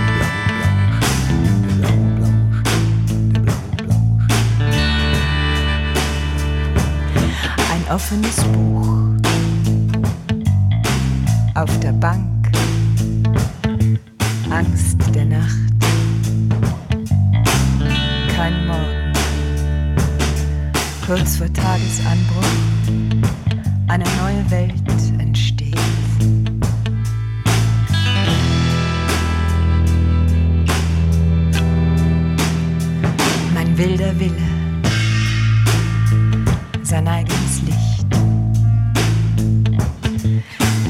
Ein 7.70 7.94
offenes 7.94 8.38
Buch 8.46 8.88
auf 11.56 11.80
der 11.82 11.92
Bank, 11.92 12.31
kurz 21.14 21.36
vor 21.36 21.52
Tagesanbruch, 21.52 22.46
eine 23.90 24.06
neue 24.22 24.50
Welt 24.50 25.20
entsteht. 25.20 25.76
Mein 33.54 33.78
wilder 33.78 34.18
Wille, 34.18 34.32
sein 36.82 37.06
eigenes 37.06 37.62
Licht. 37.64 38.08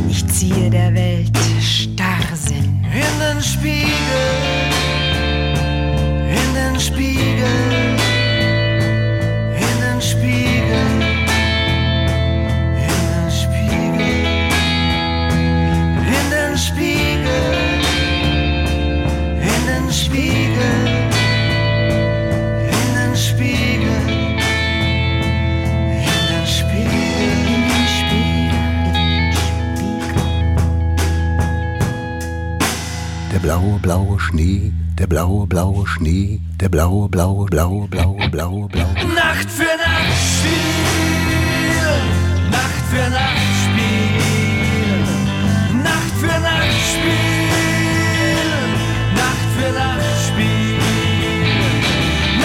Ich 0.07 0.27
ziehe 0.27 0.69
der 0.69 0.93
Welt 0.93 1.35
Starrsinn 1.59 2.85
In 2.93 3.19
den 3.19 3.41
Spiegel, 3.41 4.60
blaue, 33.41 33.79
blaue 33.81 34.19
Schnee, 34.19 34.71
der 34.97 35.07
blaue, 35.07 35.47
blaue 35.47 35.87
Schnee, 35.87 36.39
der 36.59 36.69
blaue, 36.69 37.09
blaue, 37.09 37.45
blaue, 37.47 37.87
blaue, 37.87 38.29
blaue, 38.29 38.67
blaue. 38.67 38.93
Nacht 39.15 39.49
für 39.49 39.63
Nacht 39.63 40.17
spielen, 40.37 42.03
Nacht 42.51 42.85
für 42.91 43.09
Nacht 43.09 43.53
spielen, 43.65 45.05
Nacht 45.83 46.15
für 46.19 46.39
Nacht 46.39 46.81
spielen, 46.93 48.69
Nacht 49.15 49.49
für 49.57 49.71
Nacht 49.73 50.17
spielen, 50.27 51.81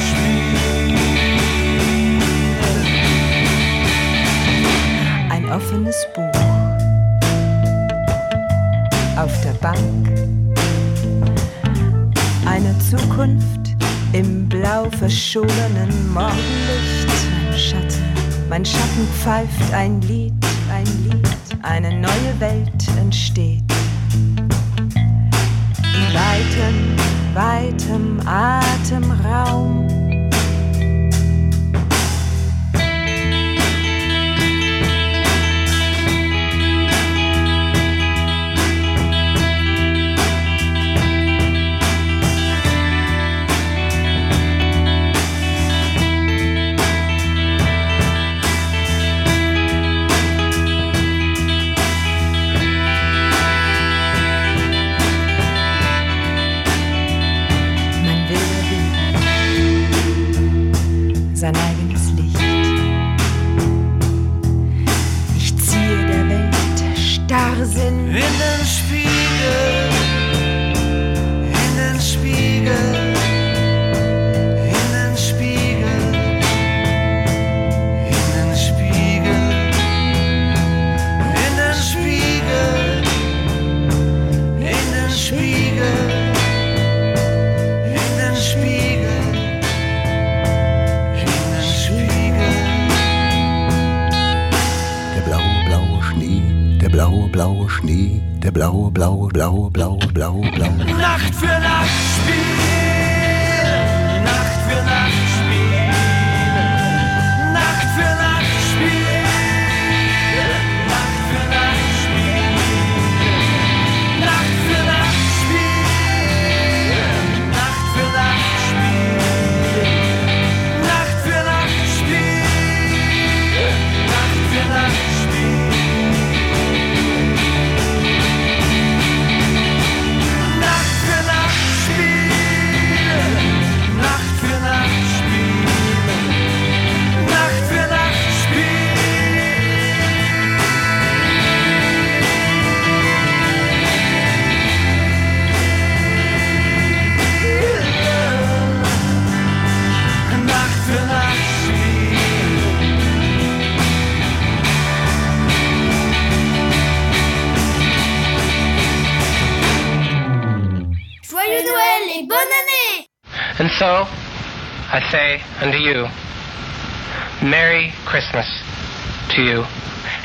offenes 5.50 6.06
Buch 6.14 6.30
auf 9.16 9.32
der 9.42 9.52
Bank. 9.60 10.08
Eine 12.46 12.78
Zukunft 12.78 13.76
im 14.12 14.48
blau 14.48 14.88
verschollenen 14.98 16.12
Morgenlicht. 16.12 17.08
Mein 17.48 17.58
Schatten, 17.58 18.04
mein 18.48 18.64
Schatten 18.64 19.06
pfeift 19.22 19.72
ein 19.74 20.00
Lied, 20.02 20.32
ein 20.72 20.86
Lied. 21.04 21.28
Eine 21.62 22.00
neue 22.00 22.38
Welt 22.38 22.88
entsteht. 22.98 23.62
In 25.82 26.14
weitem, 26.14 26.96
weitem 27.34 28.20
Atemraum. 28.26 29.99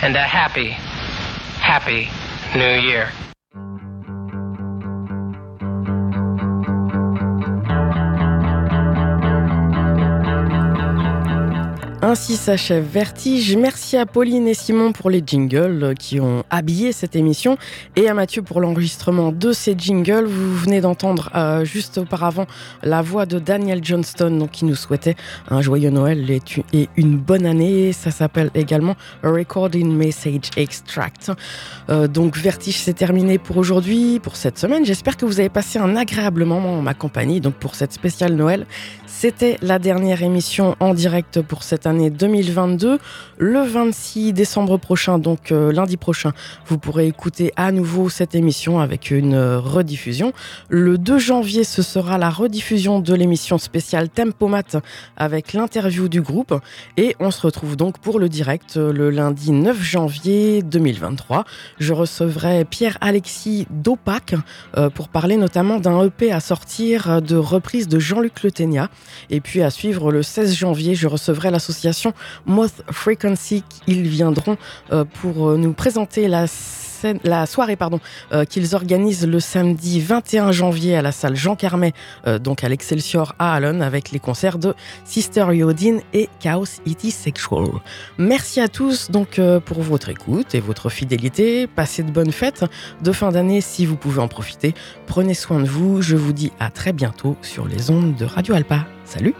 And 0.05 0.15
a 0.15 0.21
happy, 0.21 0.69
happy 0.69 2.07
New 2.55 2.74
Ainsi 12.15 12.37
s'achève 12.37 12.85
Vertige. 12.85 13.57
Merci 13.57 13.97
à 13.97 14.05
Pauline 14.05 14.47
et 14.47 14.53
Simon 14.53 14.93
pour 14.93 15.09
les 15.09 15.21
jingles 15.27 15.95
qui 15.99 16.21
ont 16.21 16.45
habillé 16.49 16.93
cette 16.93 17.13
émission 17.13 17.57
et 17.97 18.07
à 18.07 18.13
Mathieu 18.13 18.41
pour 18.41 18.61
l'enregistrement 18.61 19.33
de 19.33 19.51
ces 19.51 19.75
jingles. 19.77 20.23
Vous 20.23 20.55
venez 20.55 20.79
d'entendre 20.79 21.29
euh, 21.35 21.65
juste 21.65 21.97
auparavant 21.97 22.45
la 22.83 23.01
voix 23.01 23.25
de 23.25 23.37
Daniel 23.37 23.83
Johnston 23.83 24.31
donc, 24.31 24.51
qui 24.51 24.63
nous 24.63 24.75
souhaitait 24.75 25.17
un 25.49 25.59
joyeux 25.59 25.89
Noël 25.89 26.25
et 26.71 26.87
une 26.95 27.17
bonne 27.17 27.45
année. 27.45 27.91
Ça 27.91 28.11
s'appelle 28.11 28.49
également 28.55 28.95
Recording 29.21 29.93
Message 29.93 30.51
Extract. 30.55 31.33
Euh, 31.89 32.07
donc 32.07 32.37
Vertige, 32.37 32.77
c'est 32.77 32.93
terminé 32.93 33.39
pour 33.39 33.57
aujourd'hui, 33.57 34.21
pour 34.21 34.37
cette 34.37 34.57
semaine. 34.57 34.85
J'espère 34.85 35.17
que 35.17 35.25
vous 35.25 35.41
avez 35.41 35.49
passé 35.49 35.79
un 35.79 35.97
agréable 35.97 36.45
moment 36.45 36.79
en 36.79 36.81
ma 36.81 36.93
compagnie. 36.93 37.41
Donc 37.41 37.55
pour 37.55 37.75
cette 37.75 37.91
spéciale 37.91 38.35
Noël, 38.35 38.65
c'était 39.17 39.57
la 39.61 39.79
dernière 39.79 40.23
émission 40.23 40.75
en 40.81 40.93
direct 40.93 41.41
pour 41.41 41.63
cette 41.63 41.87
année 41.87 42.09
2022. 42.09 42.99
Le 43.37 43.61
26 43.61 44.33
décembre 44.33 44.77
prochain, 44.77 45.19
donc 45.19 45.53
euh, 45.53 45.71
lundi 45.71 45.95
prochain, 45.95 46.33
vous 46.67 46.77
pourrez 46.77 47.07
écouter 47.07 47.53
à 47.55 47.71
nouveau 47.71 48.09
cette 48.09 48.35
émission 48.35 48.81
avec 48.81 49.11
une 49.11 49.33
euh, 49.33 49.57
rediffusion. 49.57 50.33
Le 50.67 50.97
2 50.97 51.17
janvier, 51.17 51.63
ce 51.63 51.81
sera 51.81 52.17
la 52.17 52.29
rediffusion 52.29 52.99
de 52.99 53.13
l'émission 53.13 53.57
spéciale 53.57 54.09
Tempomat 54.09 54.81
avec 55.15 55.53
l'interview 55.53 56.09
du 56.09 56.21
groupe. 56.21 56.53
Et 56.97 57.15
on 57.21 57.31
se 57.31 57.41
retrouve 57.41 57.77
donc 57.77 57.99
pour 57.99 58.19
le 58.19 58.27
direct 58.27 58.75
euh, 58.75 58.91
le 58.91 59.11
lundi 59.11 59.53
9 59.53 59.81
janvier 59.81 60.61
2023. 60.61 61.45
Je 61.79 61.93
recevrai 61.93 62.65
Pierre-Alexis 62.65 63.65
Dopac 63.69 64.35
pour 64.93 65.07
parler 65.07 65.37
notamment 65.37 65.79
d'un 65.79 66.03
EP 66.03 66.33
à 66.33 66.41
sortir 66.41 67.21
de 67.21 67.37
reprise 67.37 67.87
de 67.87 67.97
Jean-Luc 67.97 68.43
Le 68.43 68.51
Ténia. 68.51 68.89
Et 69.29 69.41
puis 69.41 69.61
à 69.61 69.69
suivre 69.69 70.11
le 70.11 70.23
16 70.23 70.53
janvier, 70.55 70.95
je 70.95 71.07
recevrai 71.07 71.51
l'association 71.51 72.13
Moth 72.45 72.83
Frequency. 72.91 73.63
Ils 73.87 74.07
viendront 74.07 74.57
euh, 74.91 75.03
pour 75.21 75.49
euh, 75.49 75.57
nous 75.57 75.73
présenter 75.73 76.27
la 76.27 76.47
la 77.23 77.45
soirée 77.45 77.75
pardon, 77.75 77.99
euh, 78.31 78.45
qu'ils 78.45 78.75
organisent 78.75 79.27
le 79.27 79.39
samedi 79.39 79.99
21 79.99 80.51
janvier 80.51 80.95
à 80.95 81.01
la 81.01 81.11
salle 81.11 81.35
Jean 81.35 81.55
Carmet, 81.55 81.93
euh, 82.27 82.39
donc 82.39 82.63
à 82.63 82.69
l'Excelsior 82.69 83.35
à 83.39 83.55
Allen, 83.55 83.81
avec 83.81 84.11
les 84.11 84.19
concerts 84.19 84.57
de 84.57 84.73
Sister 85.03 85.45
Yodin 85.51 85.99
et 86.13 86.29
Chaos 86.39 86.81
It 86.85 87.03
is 87.03 87.11
Sexual. 87.11 87.67
Merci 88.17 88.61
à 88.61 88.67
tous 88.67 89.11
donc 89.11 89.39
euh, 89.39 89.59
pour 89.59 89.81
votre 89.81 90.09
écoute 90.09 90.55
et 90.55 90.59
votre 90.59 90.89
fidélité. 90.89 91.67
Passez 91.67 92.03
de 92.03 92.11
bonnes 92.11 92.31
fêtes 92.31 92.65
de 93.01 93.11
fin 93.11 93.31
d'année 93.31 93.61
si 93.61 93.85
vous 93.85 93.95
pouvez 93.95 94.21
en 94.21 94.27
profiter. 94.27 94.73
Prenez 95.07 95.33
soin 95.33 95.59
de 95.59 95.67
vous. 95.67 96.01
Je 96.01 96.15
vous 96.15 96.33
dis 96.33 96.51
à 96.59 96.69
très 96.69 96.93
bientôt 96.93 97.37
sur 97.41 97.67
les 97.67 97.89
ondes 97.89 98.15
de 98.15 98.25
Radio 98.25 98.55
Alpa. 98.55 98.85
Salut 99.05 99.35